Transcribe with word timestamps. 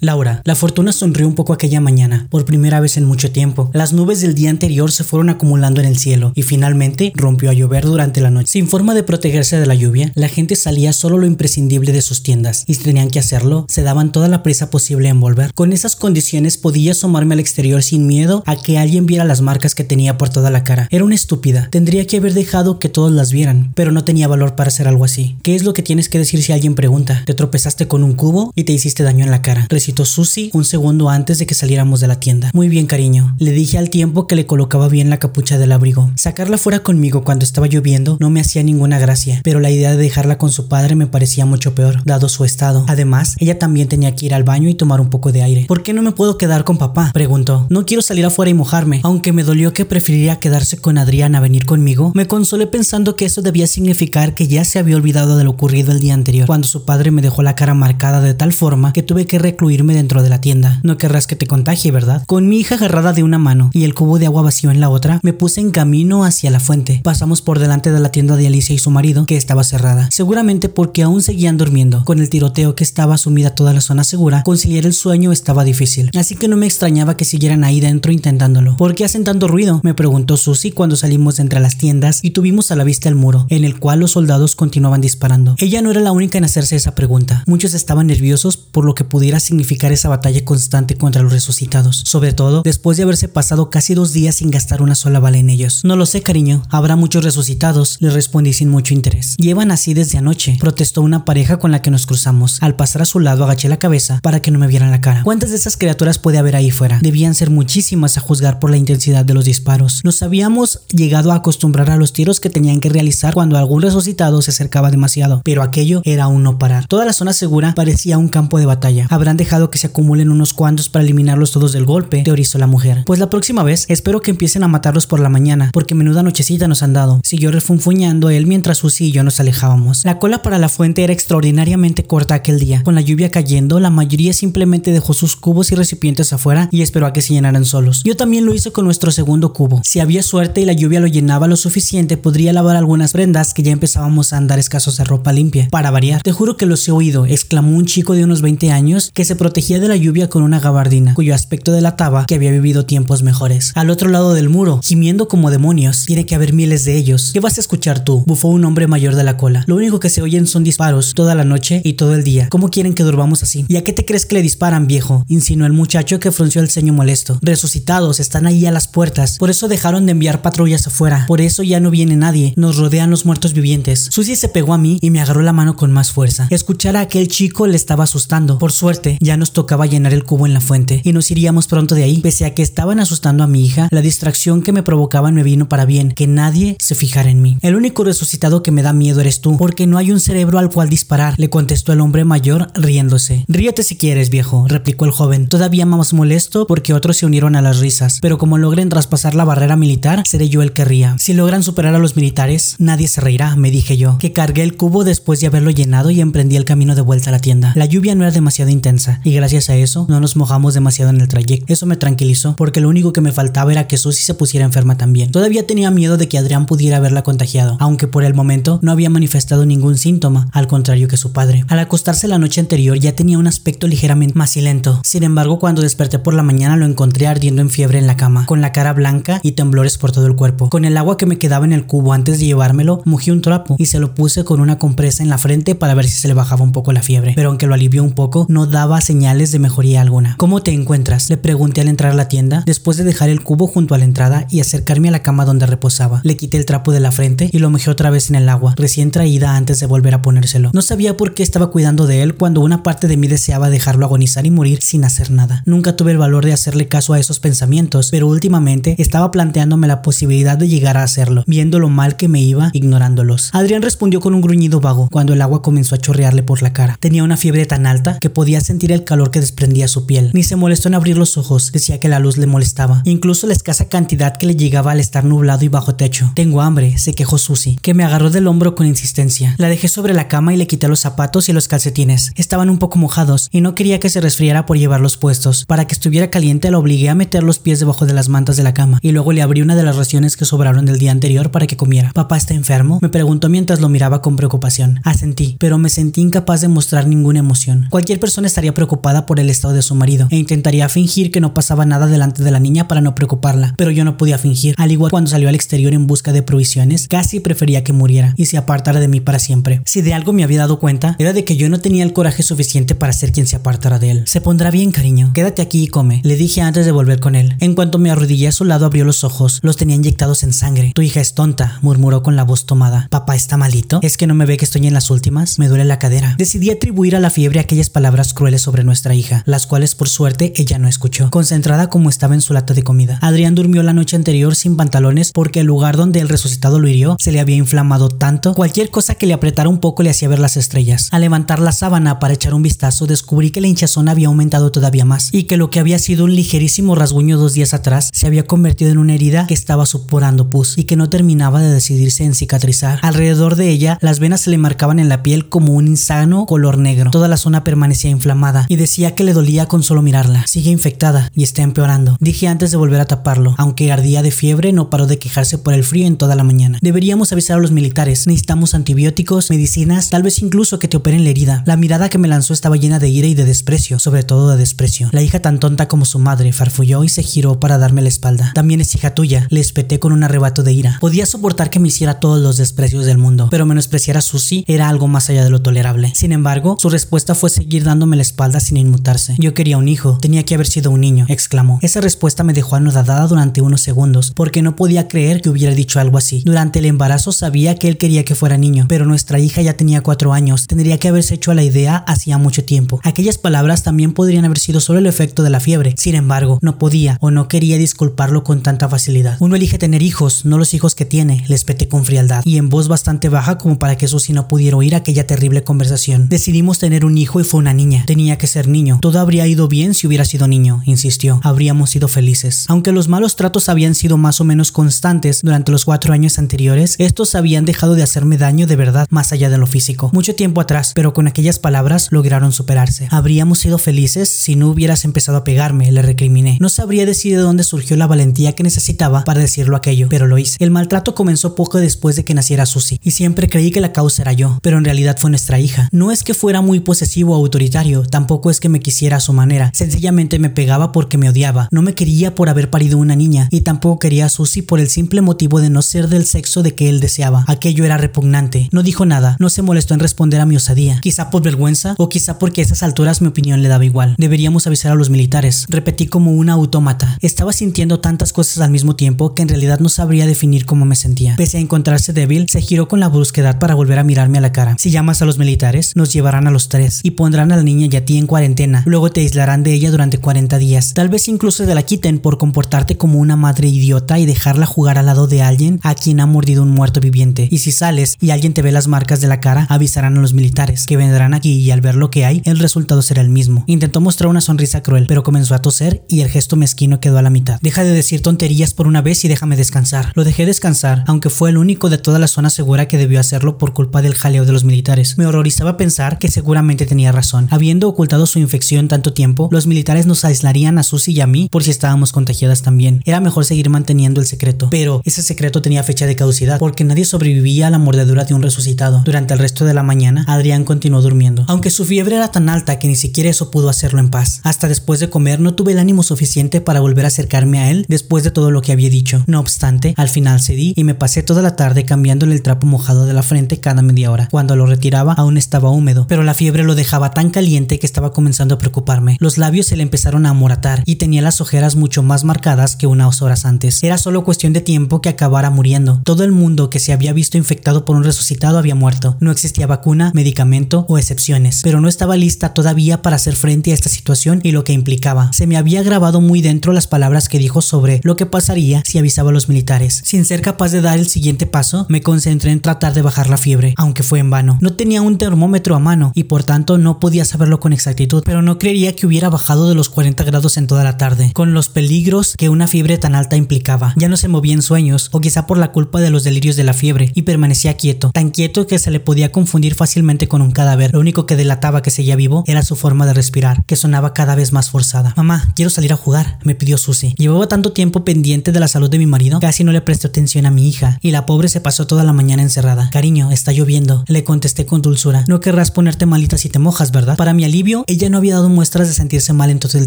Laura, 0.00 0.42
la 0.44 0.54
fortuna 0.54 0.92
sonrió 0.92 1.26
un 1.26 1.34
poco 1.34 1.52
aquella 1.52 1.80
mañana, 1.80 2.28
por 2.30 2.44
primera 2.44 2.78
vez 2.78 2.96
en 2.96 3.04
mucho 3.04 3.32
tiempo. 3.32 3.68
Las 3.74 3.92
nubes 3.92 4.20
del 4.20 4.36
día 4.36 4.48
anterior 4.48 4.92
se 4.92 5.02
fueron 5.02 5.28
acumulando 5.28 5.80
en 5.80 5.88
el 5.88 5.98
cielo 5.98 6.30
y 6.36 6.44
finalmente 6.44 7.12
rompió 7.16 7.50
a 7.50 7.52
llover 7.52 7.84
durante 7.84 8.20
la 8.20 8.30
noche. 8.30 8.46
Sin 8.46 8.68
forma 8.68 8.94
de 8.94 9.02
protegerse 9.02 9.58
de 9.58 9.66
la 9.66 9.74
lluvia, 9.74 10.12
la 10.14 10.28
gente 10.28 10.54
salía 10.54 10.92
solo 10.92 11.18
lo 11.18 11.26
imprescindible 11.26 11.90
de 11.90 12.00
sus 12.00 12.22
tiendas 12.22 12.62
y 12.68 12.74
si 12.74 12.84
tenían 12.84 13.10
que 13.10 13.18
hacerlo, 13.18 13.66
se 13.68 13.82
daban 13.82 14.12
toda 14.12 14.28
la 14.28 14.44
prisa 14.44 14.70
posible 14.70 15.08
en 15.08 15.18
volver. 15.18 15.52
Con 15.52 15.72
esas 15.72 15.96
condiciones 15.96 16.58
podía 16.58 16.92
asomarme 16.92 17.34
al 17.34 17.40
exterior 17.40 17.82
sin 17.82 18.06
miedo 18.06 18.44
a 18.46 18.54
que 18.54 18.78
alguien 18.78 19.04
viera 19.04 19.24
las 19.24 19.40
marcas 19.40 19.74
que 19.74 19.82
tenía 19.82 20.16
por 20.16 20.28
toda 20.28 20.52
la 20.52 20.62
cara. 20.62 20.86
Era 20.92 21.02
una 21.02 21.16
estúpida, 21.16 21.70
tendría 21.72 22.06
que 22.06 22.18
haber 22.18 22.34
dejado 22.34 22.78
que 22.78 22.88
todos 22.88 23.10
las 23.10 23.32
vieran, 23.32 23.72
pero 23.74 23.90
no 23.90 24.04
tenía 24.04 24.28
valor 24.28 24.54
para 24.54 24.68
hacer 24.68 24.86
algo 24.86 25.04
así. 25.04 25.36
¿Qué 25.42 25.56
es 25.56 25.64
lo 25.64 25.74
que 25.74 25.82
tienes 25.82 26.08
que 26.08 26.18
decir 26.18 26.40
si 26.40 26.52
alguien 26.52 26.76
pregunta? 26.76 27.24
Te 27.26 27.34
tropezaste 27.34 27.88
con 27.88 28.04
un 28.04 28.12
cubo 28.12 28.52
y 28.54 28.62
te 28.62 28.72
hiciste 28.72 29.02
daño 29.02 29.24
en 29.24 29.32
la 29.32 29.42
cara 29.42 29.66
citó 29.88 30.04
Susie 30.04 30.50
un 30.52 30.66
segundo 30.66 31.08
antes 31.08 31.38
de 31.38 31.46
que 31.46 31.54
saliéramos 31.54 32.00
de 32.00 32.08
la 32.08 32.20
tienda. 32.20 32.50
Muy 32.52 32.68
bien, 32.68 32.86
cariño. 32.86 33.34
Le 33.38 33.52
dije 33.52 33.78
al 33.78 33.88
tiempo 33.88 34.26
que 34.26 34.36
le 34.36 34.44
colocaba 34.44 34.86
bien 34.86 35.08
la 35.08 35.18
capucha 35.18 35.56
del 35.56 35.72
abrigo. 35.72 36.10
Sacarla 36.14 36.58
fuera 36.58 36.80
conmigo 36.80 37.24
cuando 37.24 37.46
estaba 37.46 37.68
lloviendo 37.68 38.18
no 38.20 38.28
me 38.28 38.40
hacía 38.40 38.62
ninguna 38.62 38.98
gracia, 38.98 39.40
pero 39.44 39.60
la 39.60 39.70
idea 39.70 39.92
de 39.92 39.96
dejarla 39.96 40.36
con 40.36 40.52
su 40.52 40.68
padre 40.68 40.94
me 40.94 41.06
parecía 41.06 41.46
mucho 41.46 41.74
peor, 41.74 42.02
dado 42.04 42.28
su 42.28 42.44
estado. 42.44 42.84
Además, 42.86 43.34
ella 43.38 43.58
también 43.58 43.88
tenía 43.88 44.14
que 44.14 44.26
ir 44.26 44.34
al 44.34 44.44
baño 44.44 44.68
y 44.68 44.74
tomar 44.74 45.00
un 45.00 45.08
poco 45.08 45.32
de 45.32 45.42
aire. 45.42 45.64
¿Por 45.66 45.82
qué 45.82 45.94
no 45.94 46.02
me 46.02 46.12
puedo 46.12 46.36
quedar 46.36 46.64
con 46.64 46.76
papá? 46.76 47.10
Preguntó. 47.14 47.66
No 47.70 47.86
quiero 47.86 48.02
salir 48.02 48.26
afuera 48.26 48.50
y 48.50 48.54
mojarme. 48.54 49.00
Aunque 49.04 49.32
me 49.32 49.42
dolió 49.42 49.72
que 49.72 49.86
preferiría 49.86 50.36
quedarse 50.36 50.76
con 50.76 50.98
Adrián 50.98 51.34
a 51.34 51.40
venir 51.40 51.64
conmigo, 51.64 52.12
me 52.14 52.26
consolé 52.26 52.66
pensando 52.66 53.16
que 53.16 53.24
eso 53.24 53.40
debía 53.40 53.66
significar 53.66 54.34
que 54.34 54.48
ya 54.48 54.66
se 54.66 54.78
había 54.78 54.96
olvidado 54.96 55.38
de 55.38 55.44
lo 55.44 55.52
ocurrido 55.52 55.92
el 55.92 56.00
día 56.00 56.12
anterior, 56.12 56.46
cuando 56.46 56.68
su 56.68 56.84
padre 56.84 57.10
me 57.10 57.22
dejó 57.22 57.42
la 57.42 57.54
cara 57.54 57.72
marcada 57.72 58.20
de 58.20 58.34
tal 58.34 58.52
forma 58.52 58.92
que 58.92 59.02
tuve 59.02 59.26
que 59.26 59.38
recluir 59.38 59.77
dentro 59.86 60.22
de 60.22 60.28
la 60.28 60.40
tienda. 60.40 60.80
No 60.82 60.98
querrás 60.98 61.26
que 61.26 61.36
te 61.36 61.46
contagie, 61.46 61.90
¿verdad? 61.90 62.24
Con 62.26 62.48
mi 62.48 62.58
hija 62.58 62.74
agarrada 62.74 63.12
de 63.12 63.22
una 63.22 63.38
mano 63.38 63.70
y 63.72 63.84
el 63.84 63.94
cubo 63.94 64.18
de 64.18 64.26
agua 64.26 64.42
vacío 64.42 64.70
en 64.70 64.80
la 64.80 64.90
otra, 64.90 65.20
me 65.22 65.32
puse 65.32 65.60
en 65.60 65.70
camino 65.70 66.24
hacia 66.24 66.50
la 66.50 66.60
fuente. 66.60 67.00
Pasamos 67.04 67.42
por 67.42 67.58
delante 67.58 67.90
de 67.90 68.00
la 68.00 68.10
tienda 68.10 68.36
de 68.36 68.46
Alicia 68.46 68.74
y 68.74 68.78
su 68.78 68.90
marido, 68.90 69.26
que 69.26 69.36
estaba 69.36 69.64
cerrada. 69.64 70.08
Seguramente 70.10 70.68
porque 70.68 71.02
aún 71.02 71.22
seguían 71.22 71.56
durmiendo. 71.56 72.04
Con 72.04 72.18
el 72.18 72.30
tiroteo 72.30 72.74
que 72.74 72.84
estaba 72.84 73.18
sumida 73.18 73.54
toda 73.54 73.72
la 73.72 73.80
zona 73.80 74.04
segura, 74.04 74.42
conciliar 74.42 74.86
el 74.86 74.94
sueño 74.94 75.32
estaba 75.32 75.64
difícil. 75.64 76.10
Así 76.14 76.34
que 76.34 76.48
no 76.48 76.56
me 76.56 76.66
extrañaba 76.66 77.16
que 77.16 77.24
siguieran 77.24 77.64
ahí 77.64 77.80
dentro 77.80 78.12
intentándolo. 78.12 78.76
¿Por 78.76 78.94
qué 78.94 79.04
hacen 79.04 79.24
tanto 79.24 79.48
ruido? 79.48 79.80
Me 79.82 79.94
preguntó 79.94 80.36
Susie 80.36 80.72
cuando 80.72 80.96
salimos 80.96 81.38
entre 81.38 81.60
las 81.60 81.78
tiendas 81.78 82.20
y 82.22 82.30
tuvimos 82.30 82.70
a 82.70 82.76
la 82.76 82.84
vista 82.84 83.08
el 83.08 83.14
muro, 83.14 83.46
en 83.48 83.64
el 83.64 83.78
cual 83.78 84.00
los 84.00 84.12
soldados 84.12 84.56
continuaban 84.56 85.00
disparando. 85.00 85.54
Ella 85.58 85.82
no 85.82 85.90
era 85.90 86.00
la 86.00 86.12
única 86.12 86.38
en 86.38 86.44
hacerse 86.44 86.76
esa 86.76 86.94
pregunta. 86.94 87.44
Muchos 87.46 87.74
estaban 87.74 88.06
nerviosos 88.06 88.56
por 88.56 88.84
lo 88.84 88.94
que 88.94 89.04
pudiera 89.04 89.40
significar 89.40 89.67
esa 89.92 90.08
batalla 90.08 90.44
constante 90.44 90.96
contra 90.96 91.22
los 91.22 91.32
resucitados, 91.32 92.02
sobre 92.06 92.32
todo 92.32 92.62
después 92.62 92.96
de 92.96 93.04
haberse 93.04 93.28
pasado 93.28 93.70
casi 93.70 93.94
dos 93.94 94.12
días 94.12 94.36
sin 94.36 94.50
gastar 94.50 94.82
una 94.82 94.94
sola 94.94 95.20
bala 95.20 95.38
en 95.38 95.50
ellos. 95.50 95.82
No 95.84 95.96
lo 95.96 96.06
sé, 96.06 96.22
cariño, 96.22 96.62
habrá 96.68 96.96
muchos 96.96 97.24
resucitados, 97.24 97.96
le 98.00 98.10
respondí 98.10 98.52
sin 98.52 98.68
mucho 98.68 98.94
interés. 98.94 99.36
Llevan 99.38 99.70
así 99.70 99.94
desde 99.94 100.18
anoche, 100.18 100.56
protestó 100.60 101.02
una 101.02 101.24
pareja 101.24 101.58
con 101.58 101.70
la 101.70 101.82
que 101.82 101.90
nos 101.90 102.06
cruzamos. 102.06 102.58
Al 102.60 102.76
pasar 102.76 103.02
a 103.02 103.06
su 103.06 103.20
lado 103.20 103.44
agaché 103.44 103.68
la 103.68 103.78
cabeza 103.78 104.20
para 104.22 104.40
que 104.40 104.50
no 104.50 104.58
me 104.58 104.66
vieran 104.66 104.90
la 104.90 105.00
cara. 105.00 105.22
¿Cuántas 105.22 105.50
de 105.50 105.56
esas 105.56 105.76
criaturas 105.76 106.18
puede 106.18 106.38
haber 106.38 106.56
ahí 106.56 106.70
fuera? 106.70 106.98
Debían 107.02 107.34
ser 107.34 107.50
muchísimas 107.50 108.16
a 108.16 108.20
juzgar 108.20 108.58
por 108.58 108.70
la 108.70 108.76
intensidad 108.76 109.24
de 109.24 109.34
los 109.34 109.44
disparos. 109.44 110.00
Nos 110.04 110.22
habíamos 110.22 110.80
llegado 110.88 111.32
a 111.32 111.36
acostumbrar 111.36 111.90
a 111.90 111.96
los 111.96 112.12
tiros 112.12 112.40
que 112.40 112.50
tenían 112.50 112.80
que 112.80 112.88
realizar 112.88 113.34
cuando 113.34 113.56
algún 113.56 113.82
resucitado 113.82 114.42
se 114.42 114.50
acercaba 114.50 114.90
demasiado, 114.90 115.42
pero 115.44 115.62
aquello 115.62 116.02
era 116.04 116.28
un 116.28 116.42
no 116.42 116.58
parar. 116.58 116.86
Toda 116.86 117.04
la 117.04 117.12
zona 117.12 117.32
segura 117.32 117.74
parecía 117.74 118.18
un 118.18 118.28
campo 118.28 118.58
de 118.58 118.66
batalla. 118.66 119.06
Habrán 119.10 119.36
dejado 119.36 119.57
que 119.66 119.78
se 119.78 119.88
acumulen 119.88 120.30
unos 120.30 120.52
cuantos 120.54 120.88
para 120.88 121.04
eliminarlos 121.04 121.50
todos 121.50 121.72
del 121.72 121.84
golpe, 121.84 122.22
teorizó 122.22 122.58
la 122.58 122.66
mujer. 122.66 123.02
Pues 123.04 123.18
la 123.18 123.30
próxima 123.30 123.62
vez 123.62 123.84
espero 123.88 124.20
que 124.20 124.30
empiecen 124.30 124.62
a 124.62 124.68
matarlos 124.68 125.06
por 125.06 125.20
la 125.20 125.28
mañana, 125.28 125.70
porque 125.72 125.94
menuda 125.94 126.22
nochecita 126.22 126.68
nos 126.68 126.82
han 126.82 126.92
dado. 126.92 127.20
Siguió 127.24 127.50
refunfuñando 127.50 128.30
él 128.30 128.46
mientras 128.46 128.78
Susie 128.78 129.08
y 129.08 129.12
yo 129.12 129.24
nos 129.24 129.40
alejábamos. 129.40 130.04
La 130.04 130.18
cola 130.18 130.42
para 130.42 130.58
la 130.58 130.68
fuente 130.68 131.02
era 131.02 131.12
extraordinariamente 131.12 132.04
corta 132.04 132.34
aquel 132.34 132.58
día. 132.58 132.82
Con 132.84 132.94
la 132.94 133.00
lluvia 133.00 133.30
cayendo, 133.30 133.80
la 133.80 133.90
mayoría 133.90 134.32
simplemente 134.32 134.92
dejó 134.92 135.12
sus 135.12 135.36
cubos 135.36 135.72
y 135.72 135.74
recipientes 135.74 136.32
afuera 136.32 136.68
y 136.70 136.82
esperó 136.82 137.06
a 137.06 137.12
que 137.12 137.22
se 137.22 137.34
llenaran 137.34 137.64
solos. 137.64 138.02
Yo 138.04 138.16
también 138.16 138.46
lo 138.46 138.54
hice 138.54 138.72
con 138.72 138.84
nuestro 138.84 139.10
segundo 139.10 139.52
cubo. 139.52 139.80
Si 139.84 140.00
había 140.00 140.22
suerte 140.22 140.60
y 140.60 140.64
la 140.64 140.72
lluvia 140.72 141.00
lo 141.00 141.06
llenaba 141.06 141.48
lo 141.48 141.56
suficiente, 141.56 142.16
podría 142.16 142.52
lavar 142.52 142.76
algunas 142.76 143.12
prendas 143.12 143.54
que 143.54 143.62
ya 143.62 143.72
empezábamos 143.72 144.32
a 144.32 144.36
andar 144.36 144.58
escasos 144.58 144.96
de 144.96 145.04
ropa 145.04 145.32
limpia. 145.32 145.68
Para 145.70 145.90
variar, 145.90 146.22
te 146.22 146.32
juro 146.32 146.56
que 146.56 146.66
los 146.66 146.86
he 146.88 146.92
oído, 146.92 147.26
exclamó 147.26 147.76
un 147.76 147.86
chico 147.86 148.14
de 148.14 148.24
unos 148.24 148.42
20 148.42 148.70
años 148.70 149.10
que 149.14 149.24
se 149.24 149.36
protegía 149.48 149.80
de 149.80 149.88
la 149.88 149.96
lluvia 149.96 150.28
con 150.28 150.42
una 150.42 150.60
gabardina, 150.60 151.14
cuyo 151.14 151.34
aspecto 151.34 151.72
delataba 151.72 152.26
que 152.26 152.34
había 152.34 152.50
vivido 152.50 152.84
tiempos 152.84 153.22
mejores. 153.22 153.72
Al 153.74 153.88
otro 153.88 154.10
lado 154.10 154.34
del 154.34 154.50
muro, 154.50 154.80
gimiendo 154.84 155.26
como 155.26 155.50
demonios, 155.50 156.04
tiene 156.04 156.26
que 156.26 156.34
haber 156.34 156.52
miles 156.52 156.84
de 156.84 156.98
ellos. 156.98 157.30
¿Qué 157.32 157.40
vas 157.40 157.56
a 157.56 157.62
escuchar 157.62 158.04
tú? 158.04 158.24
bufó 158.26 158.48
un 158.48 158.66
hombre 158.66 158.86
mayor 158.86 159.14
de 159.14 159.24
la 159.24 159.38
cola. 159.38 159.64
Lo 159.66 159.76
único 159.76 160.00
que 160.00 160.10
se 160.10 160.20
oyen 160.20 160.46
son 160.46 160.64
disparos 160.64 161.14
toda 161.14 161.34
la 161.34 161.44
noche 161.44 161.80
y 161.82 161.94
todo 161.94 162.14
el 162.14 162.24
día. 162.24 162.50
¿Cómo 162.50 162.68
quieren 162.68 162.92
que 162.92 163.04
durmamos 163.04 163.42
así? 163.42 163.64
¿Y 163.68 163.76
a 163.76 163.84
qué 163.84 163.94
te 163.94 164.04
crees 164.04 164.26
que 164.26 164.34
le 164.34 164.42
disparan, 164.42 164.86
viejo? 164.86 165.24
insinuó 165.28 165.66
el 165.66 165.72
muchacho 165.72 166.20
que 166.20 166.30
frunció 166.30 166.60
el 166.60 166.68
ceño 166.68 166.92
molesto. 166.92 167.38
Resucitados, 167.40 168.20
están 168.20 168.46
ahí 168.46 168.66
a 168.66 168.70
las 168.70 168.86
puertas. 168.86 169.38
Por 169.38 169.48
eso 169.48 169.66
dejaron 169.66 170.04
de 170.04 170.12
enviar 170.12 170.42
patrullas 170.42 170.86
afuera. 170.86 171.24
Por 171.26 171.40
eso 171.40 171.62
ya 171.62 171.80
no 171.80 171.90
viene 171.90 172.16
nadie. 172.16 172.52
Nos 172.56 172.76
rodean 172.76 173.08
los 173.08 173.24
muertos 173.24 173.54
vivientes. 173.54 174.10
Susie 174.10 174.36
se 174.36 174.50
pegó 174.50 174.74
a 174.74 174.78
mí 174.78 174.98
y 175.00 175.08
me 175.08 175.22
agarró 175.22 175.40
la 175.40 175.54
mano 175.54 175.74
con 175.74 175.90
más 175.90 176.12
fuerza. 176.12 176.48
Escuchar 176.50 176.98
a 176.98 177.00
aquel 177.00 177.28
chico 177.28 177.66
le 177.66 177.76
estaba 177.76 178.04
asustando. 178.04 178.58
Por 178.58 178.72
suerte, 178.72 179.16
ya 179.22 179.37
nos 179.38 179.52
tocaba 179.52 179.86
llenar 179.86 180.12
el 180.12 180.24
cubo 180.24 180.46
en 180.46 180.54
la 180.54 180.60
fuente 180.60 181.00
y 181.04 181.12
nos 181.12 181.30
iríamos 181.30 181.66
pronto 181.66 181.94
de 181.94 182.04
ahí. 182.04 182.20
Pese 182.20 182.44
a 182.44 182.54
que 182.54 182.62
estaban 182.62 183.00
asustando 183.00 183.44
a 183.44 183.46
mi 183.46 183.64
hija, 183.64 183.88
la 183.90 184.02
distracción 184.02 184.62
que 184.62 184.72
me 184.72 184.82
provocaban 184.82 185.34
me 185.34 185.42
vino 185.42 185.68
para 185.68 185.84
bien, 185.84 186.12
que 186.12 186.26
nadie 186.26 186.76
se 186.80 186.94
fijara 186.94 187.30
en 187.30 187.40
mí. 187.40 187.58
El 187.62 187.76
único 187.76 188.04
resucitado 188.04 188.62
que 188.62 188.70
me 188.70 188.82
da 188.82 188.92
miedo 188.92 189.20
eres 189.20 189.40
tú, 189.40 189.56
porque 189.56 189.86
no 189.86 189.98
hay 189.98 190.10
un 190.10 190.20
cerebro 190.20 190.58
al 190.58 190.70
cual 190.70 190.88
disparar, 190.88 191.34
le 191.38 191.50
contestó 191.50 191.92
el 191.92 192.00
hombre 192.00 192.24
mayor 192.24 192.70
riéndose. 192.74 193.44
Ríete 193.48 193.82
si 193.82 193.96
quieres, 193.96 194.30
viejo, 194.30 194.66
replicó 194.68 195.04
el 195.04 195.10
joven, 195.10 195.48
todavía 195.48 195.86
más 195.86 196.12
molesto 196.12 196.66
porque 196.66 196.94
otros 196.94 197.16
se 197.16 197.26
unieron 197.26 197.56
a 197.56 197.62
las 197.62 197.78
risas, 197.78 198.18
pero 198.20 198.38
como 198.38 198.58
logren 198.58 198.88
traspasar 198.88 199.34
la 199.34 199.44
barrera 199.44 199.76
militar, 199.76 200.22
seré 200.26 200.48
yo 200.48 200.62
el 200.62 200.72
que 200.72 200.84
ría. 200.84 201.16
Si 201.18 201.34
logran 201.34 201.62
superar 201.62 201.94
a 201.94 201.98
los 201.98 202.16
militares, 202.16 202.76
nadie 202.78 203.08
se 203.08 203.20
reirá, 203.20 203.56
me 203.56 203.70
dije 203.70 203.96
yo, 203.96 204.18
que 204.18 204.32
cargué 204.32 204.62
el 204.62 204.76
cubo 204.76 205.04
después 205.04 205.40
de 205.40 205.46
haberlo 205.46 205.70
llenado 205.70 206.10
y 206.10 206.20
emprendí 206.20 206.56
el 206.56 206.64
camino 206.64 206.94
de 206.94 207.02
vuelta 207.02 207.30
a 207.30 207.32
la 207.32 207.40
tienda. 207.40 207.72
La 207.76 207.86
lluvia 207.86 208.14
no 208.14 208.24
era 208.24 208.32
demasiado 208.32 208.70
intensa, 208.70 209.20
y 209.28 209.34
gracias 209.34 209.68
a 209.68 209.76
eso 209.76 210.06
no 210.08 210.20
nos 210.20 210.36
mojamos 210.36 210.74
demasiado 210.74 211.10
en 211.10 211.20
el 211.20 211.28
trayecto. 211.28 211.70
Eso 211.72 211.84
me 211.86 211.96
tranquilizó 211.96 212.56
porque 212.56 212.80
lo 212.80 212.88
único 212.88 213.12
que 213.12 213.20
me 213.20 213.32
faltaba 213.32 213.70
era 213.72 213.86
que 213.86 213.98
Susie 213.98 214.24
se 214.24 214.34
pusiera 214.34 214.64
enferma 214.64 214.96
también. 214.96 215.30
Todavía 215.30 215.66
tenía 215.66 215.90
miedo 215.90 216.16
de 216.16 216.28
que 216.28 216.38
Adrián 216.38 216.66
pudiera 216.66 216.96
haberla 216.96 217.22
contagiado, 217.22 217.76
aunque 217.80 218.08
por 218.08 218.24
el 218.24 218.34
momento 218.34 218.78
no 218.82 218.90
había 218.90 219.10
manifestado 219.10 219.66
ningún 219.66 219.98
síntoma, 219.98 220.48
al 220.52 220.66
contrario 220.66 221.08
que 221.08 221.16
su 221.16 221.32
padre. 221.32 221.64
Al 221.68 221.78
acostarse 221.78 222.26
la 222.26 222.38
noche 222.38 222.60
anterior 222.60 222.98
ya 222.98 223.14
tenía 223.14 223.38
un 223.38 223.46
aspecto 223.46 223.86
ligeramente 223.86 224.38
macilento. 224.38 225.00
Sin 225.04 225.22
embargo, 225.24 225.58
cuando 225.58 225.82
desperté 225.82 226.18
por 226.18 226.34
la 226.34 226.42
mañana 226.42 226.76
lo 226.76 226.86
encontré 226.86 227.26
ardiendo 227.26 227.60
en 227.60 227.70
fiebre 227.70 227.98
en 227.98 228.06
la 228.06 228.16
cama, 228.16 228.46
con 228.46 228.60
la 228.60 228.72
cara 228.72 228.94
blanca 228.94 229.40
y 229.42 229.52
temblores 229.52 229.98
por 229.98 230.12
todo 230.12 230.26
el 230.26 230.36
cuerpo. 230.36 230.70
Con 230.70 230.84
el 230.84 230.96
agua 230.96 231.16
que 231.18 231.26
me 231.26 231.38
quedaba 231.38 231.66
en 231.66 231.72
el 231.72 231.86
cubo 231.86 232.12
antes 232.12 232.38
de 232.38 232.46
llevármelo, 232.46 233.02
mojé 233.04 233.32
un 233.32 233.42
trapo 233.42 233.76
y 233.78 233.86
se 233.86 233.98
lo 233.98 234.14
puse 234.14 234.44
con 234.44 234.60
una 234.60 234.78
compresa 234.78 235.22
en 235.22 235.28
la 235.28 235.38
frente 235.38 235.74
para 235.74 235.94
ver 235.94 236.06
si 236.06 236.18
se 236.18 236.28
le 236.28 236.34
bajaba 236.34 236.64
un 236.64 236.72
poco 236.72 236.92
la 236.92 237.02
fiebre. 237.02 237.32
Pero 237.34 237.48
aunque 237.50 237.66
lo 237.66 237.74
alivió 237.74 238.02
un 238.02 238.12
poco, 238.12 238.46
no 238.48 238.66
daba 238.66 239.00
de 239.18 239.58
mejoría 239.58 240.00
alguna. 240.00 240.36
¿Cómo 240.38 240.62
te 240.62 240.72
encuentras? 240.72 241.28
Le 241.28 241.36
pregunté 241.36 241.80
al 241.80 241.88
entrar 241.88 242.12
a 242.12 242.14
la 242.14 242.28
tienda, 242.28 242.62
después 242.64 242.96
de 242.96 243.04
dejar 243.04 243.28
el 243.28 243.42
cubo 243.42 243.66
junto 243.66 243.94
a 243.94 243.98
la 243.98 244.04
entrada 244.04 244.46
y 244.48 244.60
acercarme 244.60 245.08
a 245.08 245.10
la 245.10 245.22
cama 245.22 245.44
donde 245.44 245.66
reposaba. 245.66 246.20
Le 246.22 246.36
quité 246.36 246.56
el 246.56 246.64
trapo 246.64 246.92
de 246.92 247.00
la 247.00 247.10
frente 247.10 247.50
y 247.52 247.58
lo 247.58 247.68
mojé 247.68 247.90
otra 247.90 248.10
vez 248.10 248.30
en 248.30 248.36
el 248.36 248.48
agua, 248.48 248.74
recién 248.76 249.10
traída 249.10 249.56
antes 249.56 249.80
de 249.80 249.86
volver 249.86 250.14
a 250.14 250.22
ponérselo. 250.22 250.70
No 250.72 250.82
sabía 250.82 251.16
por 251.16 251.34
qué 251.34 251.42
estaba 251.42 251.70
cuidando 251.70 252.06
de 252.06 252.22
él 252.22 252.36
cuando 252.36 252.60
una 252.60 252.82
parte 252.84 253.08
de 253.08 253.16
mí 253.16 253.26
deseaba 253.26 253.70
dejarlo 253.70 254.06
agonizar 254.06 254.46
y 254.46 254.50
morir 254.50 254.78
sin 254.82 255.04
hacer 255.04 255.30
nada. 255.30 255.62
Nunca 255.66 255.96
tuve 255.96 256.12
el 256.12 256.18
valor 256.18 256.44
de 256.44 256.52
hacerle 256.52 256.86
caso 256.86 257.12
a 257.12 257.18
esos 257.18 257.40
pensamientos, 257.40 258.08
pero 258.12 258.28
últimamente 258.28 258.94
estaba 258.98 259.30
planteándome 259.32 259.88
la 259.88 260.00
posibilidad 260.00 260.56
de 260.56 260.68
llegar 260.68 260.96
a 260.96 261.02
hacerlo, 261.02 261.42
viendo 261.46 261.80
lo 261.80 261.88
mal 261.88 262.16
que 262.16 262.28
me 262.28 262.40
iba 262.40 262.70
ignorándolos. 262.72 263.50
Adrián 263.52 263.82
respondió 263.82 264.20
con 264.20 264.34
un 264.34 264.40
gruñido 264.40 264.80
vago 264.80 265.08
cuando 265.10 265.32
el 265.32 265.42
agua 265.42 265.60
comenzó 265.60 265.96
a 265.96 265.98
chorrearle 265.98 266.42
por 266.42 266.62
la 266.62 266.72
cara. 266.72 266.96
Tenía 267.00 267.24
una 267.24 267.36
fiebre 267.36 267.66
tan 267.66 267.86
alta 267.86 268.18
que 268.20 268.30
podía 268.30 268.60
sentir 268.60 268.92
el 268.92 268.97
calor 269.04 269.30
que 269.30 269.40
desprendía 269.40 269.88
su 269.88 270.06
piel. 270.06 270.30
Ni 270.34 270.42
se 270.42 270.56
molestó 270.56 270.88
en 270.88 270.94
abrir 270.94 271.16
los 271.16 271.36
ojos, 271.36 271.72
decía 271.72 272.00
que 272.00 272.08
la 272.08 272.18
luz 272.18 272.36
le 272.36 272.46
molestaba, 272.46 273.02
incluso 273.04 273.46
la 273.46 273.52
escasa 273.52 273.88
cantidad 273.88 274.36
que 274.36 274.46
le 274.46 274.56
llegaba 274.56 274.92
al 274.92 275.00
estar 275.00 275.24
nublado 275.24 275.64
y 275.64 275.68
bajo 275.68 275.94
techo. 275.94 276.32
Tengo 276.34 276.62
hambre, 276.62 276.98
se 276.98 277.14
quejó 277.14 277.38
Susie, 277.38 277.78
que 277.82 277.94
me 277.94 278.04
agarró 278.04 278.30
del 278.30 278.46
hombro 278.46 278.74
con 278.74 278.86
insistencia. 278.86 279.54
La 279.58 279.68
dejé 279.68 279.88
sobre 279.88 280.14
la 280.14 280.28
cama 280.28 280.54
y 280.54 280.56
le 280.56 280.66
quité 280.66 280.88
los 280.88 281.00
zapatos 281.00 281.48
y 281.48 281.52
los 281.52 281.68
calcetines. 281.68 282.32
Estaban 282.36 282.70
un 282.70 282.78
poco 282.78 282.98
mojados 282.98 283.48
y 283.52 283.60
no 283.60 283.74
quería 283.74 284.00
que 284.00 284.10
se 284.10 284.20
resfriara 284.20 284.66
por 284.66 284.78
llevarlos 284.78 285.16
puestos. 285.16 285.64
Para 285.66 285.86
que 285.86 285.94
estuviera 285.94 286.30
caliente 286.30 286.70
la 286.70 286.78
obligué 286.78 287.08
a 287.08 287.14
meter 287.14 287.42
los 287.42 287.58
pies 287.58 287.80
debajo 287.80 288.06
de 288.06 288.12
las 288.12 288.28
mantas 288.28 288.56
de 288.56 288.62
la 288.62 288.74
cama 288.74 288.98
y 289.02 289.12
luego 289.12 289.32
le 289.32 289.42
abrí 289.42 289.62
una 289.62 289.76
de 289.76 289.82
las 289.82 289.96
raciones 289.96 290.36
que 290.36 290.44
sobraron 290.44 290.86
del 290.86 290.98
día 290.98 291.12
anterior 291.12 291.50
para 291.50 291.66
que 291.66 291.76
comiera. 291.76 292.12
¿Papá 292.14 292.36
está 292.36 292.54
enfermo? 292.54 292.98
Me 293.02 293.08
preguntó 293.08 293.48
mientras 293.48 293.80
lo 293.80 293.88
miraba 293.88 294.22
con 294.22 294.36
preocupación. 294.36 295.00
Asentí, 295.04 295.56
pero 295.58 295.78
me 295.78 295.88
sentí 295.88 296.20
incapaz 296.20 296.60
de 296.60 296.68
mostrar 296.68 297.06
ninguna 297.06 297.40
emoción. 297.40 297.86
Cualquier 297.90 298.20
persona 298.20 298.46
estaría 298.46 298.74
preocupada 298.74 298.87
preocupada 298.88 299.26
por 299.26 299.38
el 299.38 299.50
estado 299.50 299.74
de 299.74 299.82
su 299.82 299.94
marido 299.94 300.28
e 300.30 300.38
intentaría 300.38 300.88
fingir 300.88 301.30
que 301.30 301.42
no 301.42 301.52
pasaba 301.52 301.84
nada 301.84 302.06
delante 302.06 302.42
de 302.42 302.50
la 302.50 302.58
niña 302.58 302.88
para 302.88 303.02
no 303.02 303.14
preocuparla, 303.14 303.74
pero 303.76 303.90
yo 303.90 304.02
no 304.02 304.16
podía 304.16 304.38
fingir. 304.38 304.74
Al 304.78 304.90
igual 304.90 305.10
cuando 305.10 305.28
salió 305.28 305.50
al 305.50 305.54
exterior 305.54 305.92
en 305.92 306.06
busca 306.06 306.32
de 306.32 306.42
provisiones, 306.42 307.06
casi 307.06 307.38
prefería 307.40 307.84
que 307.84 307.92
muriera 307.92 308.32
y 308.38 308.46
se 308.46 308.56
apartara 308.56 308.98
de 308.98 309.08
mí 309.08 309.20
para 309.20 309.40
siempre. 309.40 309.82
Si 309.84 310.00
de 310.00 310.14
algo 310.14 310.32
me 310.32 310.42
había 310.42 310.60
dado 310.60 310.78
cuenta, 310.78 311.16
era 311.18 311.34
de 311.34 311.44
que 311.44 311.58
yo 311.58 311.68
no 311.68 311.80
tenía 311.80 312.02
el 312.02 312.14
coraje 312.14 312.42
suficiente 312.42 312.94
para 312.94 313.12
ser 313.12 313.30
quien 313.30 313.46
se 313.46 313.56
apartara 313.56 313.98
de 313.98 314.10
él. 314.10 314.22
Se 314.26 314.40
pondrá 314.40 314.70
bien, 314.70 314.90
cariño. 314.90 315.32
Quédate 315.34 315.60
aquí 315.60 315.82
y 315.82 315.88
come, 315.88 316.22
le 316.24 316.36
dije 316.36 316.62
antes 316.62 316.86
de 316.86 316.92
volver 316.92 317.20
con 317.20 317.34
él. 317.34 317.56
En 317.60 317.74
cuanto 317.74 317.98
me 317.98 318.10
arrodillé 318.10 318.48
a 318.48 318.52
su 318.52 318.64
lado, 318.64 318.86
abrió 318.86 319.04
los 319.04 319.22
ojos. 319.22 319.58
Los 319.62 319.76
tenía 319.76 319.96
inyectados 319.96 320.44
en 320.44 320.54
sangre. 320.54 320.92
Tu 320.94 321.02
hija 321.02 321.20
es 321.20 321.34
tonta, 321.34 321.78
murmuró 321.82 322.22
con 322.22 322.36
la 322.36 322.44
voz 322.44 322.64
tomada. 322.64 323.06
¿Papá 323.10 323.36
está 323.36 323.58
malito? 323.58 324.00
¿Es 324.02 324.16
que 324.16 324.26
no 324.26 324.34
me 324.34 324.46
ve 324.46 324.56
que 324.56 324.64
estoy 324.64 324.86
en 324.86 324.94
las 324.94 325.10
últimas? 325.10 325.58
Me 325.58 325.68
duele 325.68 325.84
la 325.84 325.98
cadera. 325.98 326.36
Decidí 326.38 326.70
atribuir 326.70 327.16
a 327.16 327.20
la 327.20 327.28
fiebre 327.28 327.60
aquellas 327.60 327.90
palabras 327.90 328.32
crueles 328.32 328.62
sobre 328.62 328.77
nuestra 328.84 329.14
hija, 329.14 329.42
las 329.46 329.66
cuales 329.66 329.94
por 329.94 330.08
suerte 330.08 330.52
ella 330.56 330.78
no 330.78 330.88
escuchó, 330.88 331.30
concentrada 331.30 331.88
como 331.88 332.08
estaba 332.08 332.34
en 332.34 332.40
su 332.40 332.52
lata 332.52 332.74
de 332.74 332.82
comida. 332.82 333.18
Adrián 333.22 333.54
durmió 333.54 333.82
la 333.82 333.92
noche 333.92 334.16
anterior 334.16 334.54
sin 334.54 334.76
pantalones 334.76 335.32
porque 335.32 335.60
el 335.60 335.66
lugar 335.66 335.96
donde 335.96 336.20
el 336.20 336.28
resucitado 336.28 336.78
lo 336.78 336.88
hirió 336.88 337.16
se 337.18 337.32
le 337.32 337.40
había 337.40 337.56
inflamado 337.56 338.08
tanto, 338.08 338.54
cualquier 338.54 338.90
cosa 338.90 339.14
que 339.14 339.26
le 339.26 339.34
apretara 339.34 339.68
un 339.68 339.78
poco 339.78 340.02
le 340.02 340.10
hacía 340.10 340.28
ver 340.28 340.38
las 340.38 340.56
estrellas. 340.56 341.08
Al 341.12 341.22
levantar 341.22 341.60
la 341.60 341.72
sábana 341.72 342.18
para 342.18 342.34
echar 342.34 342.54
un 342.54 342.62
vistazo, 342.62 343.06
descubrí 343.06 343.50
que 343.50 343.60
la 343.60 343.68
hinchazón 343.68 344.08
había 344.08 344.28
aumentado 344.28 344.70
todavía 344.72 345.04
más 345.04 345.30
y 345.32 345.44
que 345.44 345.56
lo 345.56 345.70
que 345.70 345.80
había 345.80 345.98
sido 345.98 346.24
un 346.24 346.34
ligerísimo 346.34 346.94
rasguño 346.94 347.38
dos 347.38 347.54
días 347.54 347.74
atrás 347.74 348.10
se 348.12 348.26
había 348.26 348.46
convertido 348.46 348.90
en 348.90 348.98
una 348.98 349.14
herida 349.14 349.46
que 349.46 349.54
estaba 349.54 349.86
suporando 349.86 350.50
pus 350.50 350.78
y 350.78 350.84
que 350.84 350.96
no 350.96 351.08
terminaba 351.08 351.60
de 351.60 351.70
decidirse 351.70 352.24
en 352.24 352.34
cicatrizar. 352.34 352.98
Alrededor 353.02 353.56
de 353.56 353.70
ella, 353.70 353.98
las 354.00 354.18
venas 354.18 354.42
se 354.42 354.50
le 354.50 354.58
marcaban 354.58 354.98
en 354.98 355.08
la 355.08 355.22
piel 355.22 355.48
como 355.48 355.72
un 355.72 355.88
insano 355.88 356.46
color 356.46 356.78
negro. 356.78 357.10
Toda 357.10 357.28
la 357.28 357.36
zona 357.36 357.64
permanecía 357.64 358.10
inflamada 358.10 358.66
y 358.68 358.76
decía 358.76 359.14
que 359.14 359.24
le 359.24 359.32
dolía 359.32 359.66
con 359.66 359.82
solo 359.82 360.02
mirarla. 360.02 360.46
Sigue 360.46 360.70
infectada 360.70 361.30
y 361.34 361.42
está 361.42 361.62
empeorando. 361.62 362.16
Dije 362.20 362.48
antes 362.48 362.70
de 362.70 362.76
volver 362.76 363.00
a 363.00 363.06
taparlo. 363.06 363.54
Aunque 363.58 363.90
ardía 363.92 364.22
de 364.22 364.30
fiebre, 364.30 364.72
no 364.72 364.90
paró 364.90 365.06
de 365.06 365.18
quejarse 365.18 365.58
por 365.58 365.74
el 365.74 365.84
frío 365.84 366.06
en 366.06 366.16
toda 366.16 366.36
la 366.36 366.44
mañana. 366.44 366.78
Deberíamos 366.82 367.32
avisar 367.32 367.58
a 367.58 367.60
los 367.60 367.70
militares. 367.70 368.26
Necesitamos 368.26 368.74
antibióticos, 368.74 369.50
medicinas, 369.50 370.10
tal 370.10 370.22
vez 370.22 370.40
incluso 370.40 370.78
que 370.78 370.88
te 370.88 370.96
operen 370.96 371.24
la 371.24 371.30
herida. 371.30 371.62
La 371.66 371.76
mirada 371.76 372.08
que 372.08 372.18
me 372.18 372.28
lanzó 372.28 372.52
estaba 372.52 372.76
llena 372.76 372.98
de 372.98 373.08
ira 373.08 373.26
y 373.26 373.34
de 373.34 373.44
desprecio, 373.44 373.98
sobre 373.98 374.22
todo 374.22 374.50
de 374.50 374.56
desprecio. 374.56 375.08
La 375.12 375.22
hija 375.22 375.40
tan 375.40 375.60
tonta 375.60 375.88
como 375.88 376.04
su 376.04 376.18
madre 376.18 376.52
farfulló 376.52 377.04
y 377.04 377.08
se 377.08 377.22
giró 377.22 377.60
para 377.60 377.78
darme 377.78 378.02
la 378.02 378.08
espalda. 378.08 378.52
También 378.54 378.80
es 378.80 378.94
hija 378.94 379.14
tuya, 379.14 379.46
le 379.50 379.60
espeté 379.60 379.98
con 379.98 380.12
un 380.12 380.24
arrebato 380.24 380.62
de 380.62 380.72
ira. 380.72 380.98
Podía 381.00 381.26
soportar 381.26 381.70
que 381.70 381.80
me 381.80 381.88
hiciera 381.88 382.20
todos 382.20 382.40
los 382.40 382.56
desprecios 382.56 383.06
del 383.06 383.18
mundo, 383.18 383.48
pero 383.50 383.66
menospreciar 383.66 384.16
a 384.16 384.22
Susie 384.22 384.64
era 384.66 384.88
algo 384.88 385.08
más 385.08 385.30
allá 385.30 385.44
de 385.44 385.50
lo 385.50 385.62
tolerable. 385.62 386.12
Sin 386.14 386.32
embargo, 386.32 386.76
su 386.80 386.90
respuesta 386.90 387.34
fue 387.34 387.50
seguir 387.50 387.84
dándome 387.84 388.16
la 388.16 388.22
espalda 388.22 388.57
sin 388.60 388.76
inmutarse. 388.76 389.34
Yo 389.38 389.54
quería 389.54 389.78
un 389.78 389.88
hijo, 389.88 390.18
tenía 390.20 390.44
que 390.44 390.54
haber 390.54 390.66
sido 390.66 390.90
un 390.90 391.00
niño, 391.00 391.26
exclamó. 391.28 391.78
Esa 391.82 392.00
respuesta 392.00 392.44
me 392.44 392.52
dejó 392.52 392.76
anodadada 392.76 393.26
durante 393.26 393.60
unos 393.60 393.80
segundos, 393.80 394.32
porque 394.34 394.62
no 394.62 394.76
podía 394.76 395.08
creer 395.08 395.40
que 395.40 395.50
hubiera 395.50 395.74
dicho 395.74 396.00
algo 396.00 396.18
así. 396.18 396.42
Durante 396.44 396.78
el 396.78 396.86
embarazo 396.86 397.32
sabía 397.32 397.74
que 397.74 397.88
él 397.88 397.98
quería 397.98 398.24
que 398.24 398.34
fuera 398.34 398.56
niño, 398.56 398.86
pero 398.88 399.04
nuestra 399.04 399.38
hija 399.38 399.62
ya 399.62 399.74
tenía 399.74 400.02
cuatro 400.02 400.32
años, 400.32 400.66
tendría 400.66 400.98
que 400.98 401.08
haberse 401.08 401.34
hecho 401.34 401.50
a 401.50 401.54
la 401.54 401.62
idea 401.62 401.96
hacía 401.96 402.38
mucho 402.38 402.64
tiempo. 402.64 403.00
Aquellas 403.04 403.38
palabras 403.38 403.82
también 403.82 404.12
podrían 404.12 404.44
haber 404.44 404.58
sido 404.58 404.80
solo 404.80 404.98
el 404.98 405.06
efecto 405.06 405.42
de 405.42 405.50
la 405.50 405.60
fiebre. 405.60 405.94
Sin 405.96 406.14
embargo, 406.14 406.58
no 406.62 406.78
podía 406.78 407.18
o 407.20 407.30
no 407.30 407.48
quería 407.48 407.78
disculparlo 407.78 408.44
con 408.44 408.62
tanta 408.62 408.88
facilidad. 408.88 409.36
Uno 409.40 409.56
elige 409.56 409.78
tener 409.78 410.02
hijos, 410.02 410.44
no 410.44 410.58
los 410.58 410.74
hijos 410.74 410.94
que 410.94 411.04
tiene, 411.04 411.44
les 411.48 411.64
peté 411.64 411.88
con 411.88 412.04
frialdad, 412.04 412.42
y 412.44 412.56
en 412.56 412.68
voz 412.68 412.88
bastante 412.88 413.28
baja 413.28 413.58
como 413.58 413.78
para 413.78 413.96
que 413.96 414.08
Susie 414.08 414.34
no 414.34 414.48
pudiera 414.48 414.76
oír 414.76 414.94
aquella 414.94 415.26
terrible 415.26 415.62
conversación. 415.64 416.28
Decidimos 416.28 416.78
tener 416.78 417.04
un 417.04 417.16
hijo 417.16 417.40
y 417.40 417.44
fue 417.44 417.60
una 417.60 417.72
niña. 417.72 418.04
Tenía 418.06 418.38
que 418.38 418.46
ser 418.48 418.68
niño. 418.68 418.98
Todo 419.00 419.20
habría 419.20 419.46
ido 419.46 419.68
bien 419.68 419.94
si 419.94 420.06
hubiera 420.06 420.24
sido 420.24 420.48
niño, 420.48 420.82
insistió. 420.84 421.40
Habríamos 421.44 421.90
sido 421.90 422.08
felices. 422.08 422.64
Aunque 422.68 422.92
los 422.92 423.08
malos 423.08 423.36
tratos 423.36 423.68
habían 423.68 423.94
sido 423.94 424.16
más 424.16 424.40
o 424.40 424.44
menos 424.44 424.72
constantes 424.72 425.40
durante 425.42 425.72
los 425.72 425.84
cuatro 425.84 426.12
años 426.12 426.38
anteriores, 426.38 426.96
estos 426.98 427.34
habían 427.34 427.64
dejado 427.64 427.94
de 427.94 428.02
hacerme 428.02 428.38
daño 428.38 428.66
de 428.66 428.76
verdad, 428.76 429.06
más 429.10 429.32
allá 429.32 429.50
de 429.50 429.58
lo 429.58 429.66
físico. 429.66 430.10
Mucho 430.12 430.34
tiempo 430.34 430.60
atrás, 430.60 430.92
pero 430.94 431.12
con 431.12 431.26
aquellas 431.28 431.58
palabras 431.58 432.08
lograron 432.10 432.52
superarse. 432.52 433.08
Habríamos 433.10 433.58
sido 433.60 433.78
felices 433.78 434.28
si 434.28 434.56
no 434.56 434.68
hubieras 434.68 435.04
empezado 435.04 435.38
a 435.38 435.44
pegarme, 435.44 435.92
le 435.92 436.02
recriminé. 436.02 436.58
No 436.60 436.68
sabría 436.68 437.06
decir 437.06 437.36
de 437.36 437.42
dónde 437.42 437.64
surgió 437.64 437.96
la 437.96 438.06
valentía 438.06 438.54
que 438.54 438.62
necesitaba 438.62 439.24
para 439.24 439.40
decirlo 439.40 439.76
aquello, 439.76 440.08
pero 440.08 440.26
lo 440.26 440.38
hice. 440.38 440.56
El 440.60 440.70
maltrato 440.70 441.14
comenzó 441.14 441.54
poco 441.54 441.78
después 441.78 442.16
de 442.16 442.24
que 442.24 442.34
naciera 442.34 442.66
Susie, 442.66 443.00
y 443.02 443.10
siempre 443.10 443.48
creí 443.48 443.70
que 443.70 443.80
la 443.80 443.92
causa 443.92 444.22
era 444.22 444.32
yo, 444.32 444.58
pero 444.62 444.78
en 444.78 444.84
realidad 444.84 445.16
fue 445.20 445.30
nuestra 445.30 445.58
hija. 445.58 445.88
No 445.92 446.10
es 446.12 446.22
que 446.22 446.34
fuera 446.34 446.60
muy 446.60 446.80
posesivo 446.80 447.34
o 447.34 447.36
autoritario, 447.36 448.02
tampoco 448.02 448.37
es 448.46 448.60
que 448.60 448.68
me 448.68 448.80
quisiera 448.80 449.16
a 449.16 449.20
su 449.20 449.32
manera, 449.32 449.70
sencillamente 449.74 450.38
me 450.38 450.50
pegaba 450.50 450.92
porque 450.92 451.18
me 451.18 451.28
odiaba, 451.28 451.68
no 451.70 451.82
me 451.82 451.94
quería 451.94 452.34
por 452.34 452.48
haber 452.48 452.70
parido 452.70 452.98
una 452.98 453.16
niña, 453.16 453.48
y 453.50 453.62
tampoco 453.62 453.98
quería 453.98 454.26
a 454.26 454.28
Susie 454.28 454.62
por 454.62 454.80
el 454.80 454.88
simple 454.88 455.20
motivo 455.20 455.60
de 455.60 455.70
no 455.70 455.82
ser 455.82 456.08
del 456.08 456.24
sexo 456.24 456.62
de 456.62 456.74
que 456.74 456.88
él 456.88 457.00
deseaba. 457.00 457.44
Aquello 457.48 457.84
era 457.84 457.98
repugnante. 457.98 458.68
No 458.72 458.82
dijo 458.82 459.04
nada, 459.04 459.36
no 459.38 459.48
se 459.48 459.62
molestó 459.62 459.94
en 459.94 460.00
responder 460.00 460.40
a 460.40 460.46
mi 460.46 460.56
osadía, 460.56 461.00
quizá 461.00 461.30
por 461.30 461.42
vergüenza 461.42 461.94
o 461.98 462.08
quizá 462.08 462.38
porque 462.38 462.60
a 462.60 462.64
esas 462.64 462.82
alturas 462.82 463.20
mi 463.20 463.28
opinión 463.28 463.62
le 463.62 463.68
daba 463.68 463.84
igual. 463.84 464.14
Deberíamos 464.18 464.66
avisar 464.66 464.92
a 464.92 464.94
los 464.94 465.10
militares, 465.10 465.66
repetí 465.68 466.06
como 466.06 466.32
una 466.32 466.52
autómata. 466.52 467.18
Estaba 467.20 467.52
sintiendo 467.52 468.00
tantas 468.00 468.32
cosas 468.32 468.58
al 468.58 468.70
mismo 468.70 468.96
tiempo 468.96 469.34
que 469.34 469.42
en 469.42 469.48
realidad 469.48 469.80
no 469.80 469.88
sabría 469.88 470.26
definir 470.26 470.66
cómo 470.66 470.84
me 470.84 470.96
sentía. 470.96 471.36
Pese 471.36 471.58
a 471.58 471.60
encontrarse 471.60 472.12
débil, 472.12 472.46
se 472.48 472.60
giró 472.60 472.88
con 472.88 473.00
la 473.00 473.08
brusquedad 473.08 473.58
para 473.58 473.74
volver 473.74 473.98
a 473.98 474.04
mirarme 474.04 474.38
a 474.38 474.42
la 474.42 474.52
cara. 474.52 474.76
Si 474.78 474.90
llamas 474.90 475.22
a 475.22 475.24
los 475.24 475.38
militares, 475.38 475.92
nos 475.96 476.12
llevarán 476.12 476.46
a 476.46 476.50
los 476.50 476.68
tres 476.68 477.00
y 477.02 477.12
pondrán 477.12 477.52
a 477.52 477.56
la 477.56 477.62
niña 477.62 477.88
y 477.90 477.96
a 477.96 478.04
ti 478.04 478.18
en 478.18 478.26
cuarentena. 478.28 478.84
Luego 478.86 479.10
te 479.10 479.22
aislarán 479.22 479.64
de 479.64 479.72
ella 479.72 479.90
durante 479.90 480.18
40 480.18 480.58
días. 480.58 480.94
Tal 480.94 481.08
vez 481.08 481.26
incluso 481.26 481.66
te 481.66 481.74
la 481.74 481.82
quiten 481.82 482.20
por 482.20 482.38
comportarte 482.38 482.96
como 482.96 483.18
una 483.18 483.34
madre 483.34 483.66
idiota 483.66 484.20
y 484.20 484.26
dejarla 484.26 484.66
jugar 484.66 484.98
al 484.98 485.06
lado 485.06 485.26
de 485.26 485.42
alguien 485.42 485.80
a 485.82 485.96
quien 485.96 486.20
ha 486.20 486.26
mordido 486.26 486.62
un 486.62 486.70
muerto 486.70 487.00
viviente. 487.00 487.48
Y 487.50 487.58
si 487.58 487.72
sales 487.72 488.16
y 488.20 488.30
alguien 488.30 488.54
te 488.54 488.62
ve 488.62 488.70
las 488.70 488.86
marcas 488.86 489.20
de 489.20 489.26
la 489.26 489.40
cara, 489.40 489.66
avisarán 489.68 490.16
a 490.16 490.20
los 490.20 490.34
militares, 490.34 490.86
que 490.86 490.96
vendrán 490.96 491.34
aquí 491.34 491.54
y 491.54 491.70
al 491.72 491.80
ver 491.80 491.96
lo 491.96 492.10
que 492.10 492.24
hay, 492.24 492.42
el 492.44 492.58
resultado 492.58 493.02
será 493.02 493.22
el 493.22 493.30
mismo. 493.30 493.64
Intentó 493.66 494.00
mostrar 494.00 494.28
una 494.28 494.40
sonrisa 494.40 494.82
cruel, 494.82 495.06
pero 495.08 495.22
comenzó 495.22 495.54
a 495.54 495.62
toser 495.62 496.04
y 496.08 496.20
el 496.20 496.28
gesto 496.28 496.56
mezquino 496.56 497.00
quedó 497.00 497.18
a 497.18 497.22
la 497.22 497.30
mitad. 497.30 497.58
Deja 497.62 497.82
de 497.82 497.92
decir 497.92 498.22
tonterías 498.22 498.74
por 498.74 498.86
una 498.86 499.02
vez 499.02 499.24
y 499.24 499.28
déjame 499.28 499.56
descansar. 499.56 500.12
Lo 500.14 500.24
dejé 500.24 500.44
descansar, 500.44 501.02
aunque 501.06 501.30
fue 501.30 501.50
el 501.50 501.56
único 501.56 501.88
de 501.88 501.98
toda 501.98 502.18
la 502.18 502.28
zona 502.28 502.50
segura 502.50 502.86
que 502.88 502.98
debió 502.98 503.20
hacerlo 503.20 503.56
por 503.56 503.72
culpa 503.72 504.02
del 504.02 504.14
jaleo 504.14 504.44
de 504.44 504.52
los 504.52 504.64
militares. 504.64 505.16
Me 505.16 505.26
horrorizaba 505.26 505.76
pensar 505.76 506.18
que 506.18 506.28
seguramente 506.28 506.84
tenía 506.84 507.10
razón. 507.10 507.48
Habiendo 507.50 507.88
ocultado 507.88 508.07
su 508.26 508.38
infección 508.38 508.88
tanto 508.88 509.12
tiempo, 509.12 509.48
los 509.50 509.66
militares 509.66 510.06
nos 510.06 510.24
aislarían 510.24 510.78
a 510.78 510.82
Susie 510.82 511.14
y 511.14 511.20
a 511.20 511.26
mí 511.26 511.48
por 511.50 511.62
si 511.62 511.70
estábamos 511.70 512.12
contagiadas 512.12 512.62
también. 512.62 513.02
Era 513.04 513.20
mejor 513.20 513.44
seguir 513.44 513.70
manteniendo 513.70 514.20
el 514.20 514.26
secreto, 514.26 514.68
pero 514.70 515.02
ese 515.04 515.22
secreto 515.22 515.62
tenía 515.62 515.82
fecha 515.82 516.06
de 516.06 516.16
caducidad 516.16 516.58
porque 516.58 516.84
nadie 516.84 517.04
sobrevivía 517.04 517.68
a 517.68 517.70
la 517.70 517.78
mordedura 517.78 518.24
de 518.24 518.34
un 518.34 518.42
resucitado. 518.42 519.02
Durante 519.04 519.34
el 519.34 519.40
resto 519.40 519.64
de 519.64 519.74
la 519.74 519.82
mañana, 519.82 520.24
Adrián 520.26 520.64
continuó 520.64 521.00
durmiendo, 521.00 521.44
aunque 521.48 521.70
su 521.70 521.84
fiebre 521.84 522.16
era 522.16 522.30
tan 522.30 522.48
alta 522.48 522.78
que 522.78 522.88
ni 522.88 522.96
siquiera 522.96 523.30
eso 523.30 523.50
pudo 523.50 523.68
hacerlo 523.68 524.00
en 524.00 524.10
paz. 524.10 524.40
Hasta 524.44 524.68
después 524.68 525.00
de 525.00 525.10
comer 525.10 525.40
no 525.40 525.54
tuve 525.54 525.72
el 525.72 525.78
ánimo 525.78 526.02
suficiente 526.02 526.60
para 526.60 526.80
volver 526.80 527.04
a 527.04 527.08
acercarme 527.08 527.58
a 527.60 527.70
él 527.70 527.84
después 527.88 528.24
de 528.24 528.30
todo 528.30 528.50
lo 528.50 528.62
que 528.62 528.72
había 528.72 528.90
dicho. 528.90 529.24
No 529.26 529.40
obstante, 529.40 529.94
al 529.96 530.08
final 530.08 530.40
cedí 530.40 530.72
y 530.76 530.84
me 530.84 530.94
pasé 530.94 531.22
toda 531.22 531.42
la 531.42 531.56
tarde 531.56 531.84
cambiándole 531.84 532.34
el 532.34 532.42
trapo 532.42 532.66
mojado 532.66 533.06
de 533.06 533.12
la 533.12 533.22
frente 533.22 533.60
cada 533.60 533.82
media 533.82 534.10
hora. 534.10 534.28
Cuando 534.30 534.56
lo 534.56 534.66
retiraba 534.66 535.12
aún 535.14 535.36
estaba 535.36 535.70
húmedo, 535.70 536.06
pero 536.08 536.22
la 536.22 536.34
fiebre 536.34 536.64
lo 536.64 536.74
dejaba 536.74 537.10
tan 537.10 537.30
caliente 537.30 537.78
que 537.78 537.86
estaba 537.86 537.97
comenzando 538.12 538.54
a 538.54 538.58
preocuparme. 538.58 539.16
Los 539.20 539.38
labios 539.38 539.66
se 539.66 539.76
le 539.76 539.82
empezaron 539.82 540.26
a 540.26 540.30
amoratar 540.30 540.82
y 540.86 540.96
tenía 540.96 541.22
las 541.22 541.40
ojeras 541.40 541.76
mucho 541.76 542.02
más 542.02 542.24
marcadas 542.24 542.76
que 542.76 542.86
unas 542.86 543.22
horas 543.22 543.44
antes. 543.44 543.82
Era 543.82 543.98
solo 543.98 544.24
cuestión 544.24 544.52
de 544.52 544.60
tiempo 544.60 545.00
que 545.00 545.08
acabara 545.08 545.50
muriendo. 545.50 546.00
Todo 546.04 546.24
el 546.24 546.32
mundo 546.32 546.70
que 546.70 546.78
se 546.78 546.92
había 546.92 547.12
visto 547.12 547.36
infectado 547.36 547.84
por 547.84 547.96
un 547.96 548.04
resucitado 548.04 548.58
había 548.58 548.74
muerto. 548.74 549.16
No 549.20 549.30
existía 549.30 549.66
vacuna, 549.66 550.10
medicamento 550.14 550.86
o 550.88 550.98
excepciones, 550.98 551.60
pero 551.62 551.80
no 551.80 551.88
estaba 551.88 552.16
lista 552.16 552.54
todavía 552.54 553.02
para 553.02 553.16
hacer 553.16 553.36
frente 553.36 553.72
a 553.72 553.74
esta 553.74 553.88
situación 553.88 554.40
y 554.42 554.52
lo 554.52 554.64
que 554.64 554.72
implicaba. 554.72 555.32
Se 555.32 555.46
me 555.46 555.56
había 555.56 555.82
grabado 555.82 556.20
muy 556.20 556.40
dentro 556.40 556.72
las 556.72 556.86
palabras 556.86 557.28
que 557.28 557.38
dijo 557.38 557.62
sobre 557.62 558.00
lo 558.04 558.16
que 558.16 558.26
pasaría 558.26 558.82
si 558.84 558.98
avisaba 558.98 559.30
a 559.30 559.32
los 559.32 559.48
militares. 559.48 560.02
Sin 560.04 560.24
ser 560.24 560.40
capaz 560.40 560.72
de 560.72 560.80
dar 560.80 560.98
el 560.98 561.08
siguiente 561.08 561.46
paso, 561.46 561.86
me 561.88 562.02
concentré 562.02 562.52
en 562.52 562.60
tratar 562.60 562.94
de 562.94 563.02
bajar 563.02 563.28
la 563.28 563.38
fiebre, 563.38 563.74
aunque 563.76 564.02
fue 564.02 564.18
en 564.18 564.30
vano. 564.30 564.58
No 564.60 564.74
tenía 564.74 565.02
un 565.02 565.18
termómetro 565.18 565.74
a 565.74 565.78
mano 565.78 566.12
y 566.14 566.24
por 566.24 566.44
tanto 566.44 566.78
no 566.78 567.00
podía 567.00 567.24
saberlo 567.24 567.60
con 567.60 567.72
exactitud, 567.72 567.87
pero 568.24 568.42
no 568.42 568.58
creería 568.58 568.94
que 568.94 569.06
hubiera 569.06 569.28
bajado 569.28 569.68
de 569.68 569.74
los 569.74 569.88
40 569.88 570.24
grados 570.24 570.56
en 570.56 570.66
toda 570.66 570.84
la 570.84 570.96
tarde, 570.96 571.32
con 571.32 571.54
los 571.54 571.68
peligros 571.68 572.34
que 572.36 572.48
una 572.48 572.68
fiebre 572.68 572.98
tan 572.98 573.14
alta 573.14 573.36
implicaba. 573.36 573.94
Ya 573.96 574.08
no 574.08 574.16
se 574.16 574.28
movía 574.28 574.54
en 574.54 574.62
sueños, 574.62 575.08
o 575.12 575.20
quizá 575.20 575.46
por 575.46 575.58
la 575.58 575.72
culpa 575.72 576.00
de 576.00 576.10
los 576.10 576.24
delirios 576.24 576.56
de 576.56 576.64
la 576.64 576.72
fiebre, 576.72 577.10
y 577.14 577.22
permanecía 577.22 577.76
quieto, 577.76 578.10
tan 578.12 578.30
quieto 578.30 578.66
que 578.66 578.78
se 578.78 578.90
le 578.90 579.00
podía 579.00 579.32
confundir 579.32 579.74
fácilmente 579.74 580.28
con 580.28 580.42
un 580.42 580.52
cadáver. 580.52 580.92
Lo 580.92 581.00
único 581.00 581.26
que 581.26 581.36
delataba 581.36 581.82
que 581.82 581.90
seguía 581.90 582.16
vivo 582.16 582.44
era 582.46 582.62
su 582.62 582.76
forma 582.76 583.06
de 583.06 583.14
respirar, 583.14 583.64
que 583.66 583.76
sonaba 583.76 584.14
cada 584.14 584.34
vez 584.34 584.52
más 584.52 584.70
forzada. 584.70 585.14
Mamá, 585.16 585.52
quiero 585.54 585.70
salir 585.70 585.92
a 585.92 585.96
jugar, 585.96 586.38
me 586.44 586.54
pidió 586.54 586.78
Susie. 586.78 587.14
Llevaba 587.18 587.48
tanto 587.48 587.72
tiempo 587.72 588.04
pendiente 588.04 588.52
de 588.52 588.60
la 588.60 588.68
salud 588.68 588.90
de 588.90 588.98
mi 588.98 589.06
marido, 589.06 589.40
casi 589.40 589.64
no 589.64 589.72
le 589.72 589.80
presté 589.80 590.06
atención 590.06 590.46
a 590.46 590.50
mi 590.50 590.68
hija, 590.68 590.98
y 591.02 591.10
la 591.10 591.26
pobre 591.26 591.48
se 591.48 591.60
pasó 591.60 591.86
toda 591.86 592.04
la 592.04 592.12
mañana 592.12 592.42
encerrada. 592.42 592.90
Cariño, 592.90 593.30
está 593.30 593.52
lloviendo, 593.52 594.04
le 594.08 594.24
contesté 594.24 594.66
con 594.66 594.82
dulzura. 594.82 595.24
No 595.28 595.40
querrás 595.40 595.70
ponerte 595.70 596.06
malita 596.06 596.38
si 596.38 596.48
te 596.48 596.58
mojas, 596.58 596.92
¿verdad? 596.92 597.16
Para 597.16 597.34
mi 597.34 597.44
alivio, 597.44 597.77
ella 597.86 598.08
no 598.08 598.18
había 598.18 598.34
dado 598.34 598.48
muestras 598.48 598.88
de 598.88 598.94
sentirse 598.94 599.32
mal 599.32 599.50
en 599.50 599.58
todo 599.58 599.78
el 599.78 599.86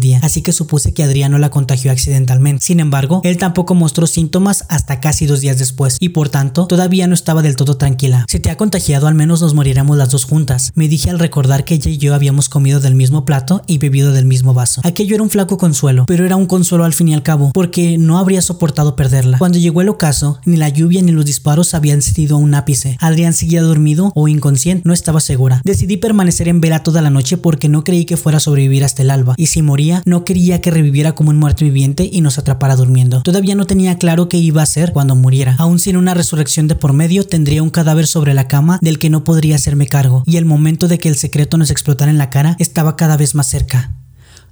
día, 0.00 0.20
así 0.22 0.42
que 0.42 0.52
supuse 0.52 0.92
que 0.92 1.02
Adriano 1.02 1.38
la 1.38 1.50
contagió 1.50 1.90
accidentalmente. 1.90 2.64
Sin 2.64 2.80
embargo, 2.80 3.20
él 3.24 3.38
tampoco 3.38 3.74
mostró 3.74 4.06
síntomas 4.06 4.64
hasta 4.68 5.00
casi 5.00 5.26
dos 5.26 5.40
días 5.40 5.58
después, 5.58 5.96
y 6.00 6.10
por 6.10 6.28
tanto, 6.28 6.66
todavía 6.66 7.06
no 7.06 7.14
estaba 7.14 7.42
del 7.42 7.56
todo 7.56 7.76
tranquila. 7.76 8.26
Si 8.28 8.40
te 8.40 8.50
ha 8.50 8.56
contagiado, 8.56 9.06
al 9.06 9.14
menos 9.14 9.40
nos 9.40 9.54
moriremos 9.54 9.96
las 9.96 10.10
dos 10.10 10.24
juntas, 10.24 10.72
me 10.74 10.88
dije 10.88 11.10
al 11.10 11.18
recordar 11.18 11.64
que 11.64 11.74
ella 11.74 11.90
y 11.90 11.98
yo 11.98 12.14
habíamos 12.14 12.48
comido 12.48 12.80
del 12.80 12.94
mismo 12.94 13.24
plato 13.24 13.62
y 13.66 13.78
bebido 13.78 14.12
del 14.12 14.26
mismo 14.26 14.54
vaso. 14.54 14.80
Aquello 14.84 15.14
era 15.14 15.22
un 15.22 15.30
flaco 15.30 15.58
consuelo, 15.58 16.04
pero 16.06 16.24
era 16.24 16.36
un 16.36 16.46
consuelo 16.46 16.84
al 16.84 16.92
fin 16.92 17.08
y 17.08 17.14
al 17.14 17.22
cabo, 17.22 17.50
porque 17.52 17.98
no 17.98 18.18
habría 18.18 18.42
soportado 18.42 18.96
perderla. 18.96 19.38
Cuando 19.38 19.58
llegó 19.58 19.80
el 19.80 19.88
ocaso, 19.88 20.38
ni 20.44 20.56
la 20.56 20.68
lluvia 20.68 21.02
ni 21.02 21.12
los 21.12 21.24
disparos 21.24 21.74
habían 21.74 22.02
sido 22.02 22.36
un 22.38 22.54
ápice. 22.54 22.96
Adrián 23.00 23.32
seguía 23.32 23.62
dormido 23.62 24.12
o 24.14 24.28
inconsciente, 24.28 24.82
no 24.86 24.92
estaba 24.92 25.20
segura. 25.20 25.60
Decidí 25.64 25.96
permanecer 25.96 26.48
en 26.48 26.60
vela 26.60 26.82
toda 26.82 27.02
la 27.02 27.10
noche 27.10 27.36
porque 27.36 27.68
no 27.68 27.81
creí 27.84 28.04
que 28.04 28.16
fuera 28.16 28.38
a 28.38 28.40
sobrevivir 28.40 28.84
hasta 28.84 29.02
el 29.02 29.10
alba, 29.10 29.34
y 29.36 29.46
si 29.46 29.62
moría, 29.62 30.02
no 30.04 30.24
quería 30.24 30.60
que 30.60 30.70
reviviera 30.70 31.14
como 31.14 31.30
un 31.30 31.38
muerto 31.38 31.64
viviente 31.64 32.08
y 32.10 32.20
nos 32.20 32.38
atrapara 32.38 32.76
durmiendo. 32.76 33.22
Todavía 33.22 33.54
no 33.54 33.66
tenía 33.66 33.98
claro 33.98 34.28
qué 34.28 34.38
iba 34.38 34.60
a 34.60 34.64
hacer 34.64 34.92
cuando 34.92 35.16
muriera. 35.16 35.56
Aún 35.58 35.78
sin 35.78 35.96
una 35.96 36.14
resurrección 36.14 36.68
de 36.68 36.74
por 36.74 36.92
medio, 36.92 37.24
tendría 37.24 37.62
un 37.62 37.70
cadáver 37.70 38.06
sobre 38.06 38.34
la 38.34 38.48
cama 38.48 38.78
del 38.82 38.98
que 38.98 39.10
no 39.10 39.24
podría 39.24 39.56
hacerme 39.56 39.86
cargo, 39.86 40.22
y 40.26 40.36
el 40.36 40.44
momento 40.44 40.88
de 40.88 40.98
que 40.98 41.08
el 41.08 41.16
secreto 41.16 41.58
nos 41.58 41.70
explotara 41.70 42.10
en 42.10 42.18
la 42.18 42.30
cara 42.30 42.56
estaba 42.58 42.96
cada 42.96 43.16
vez 43.16 43.34
más 43.34 43.48
cerca. 43.48 44.01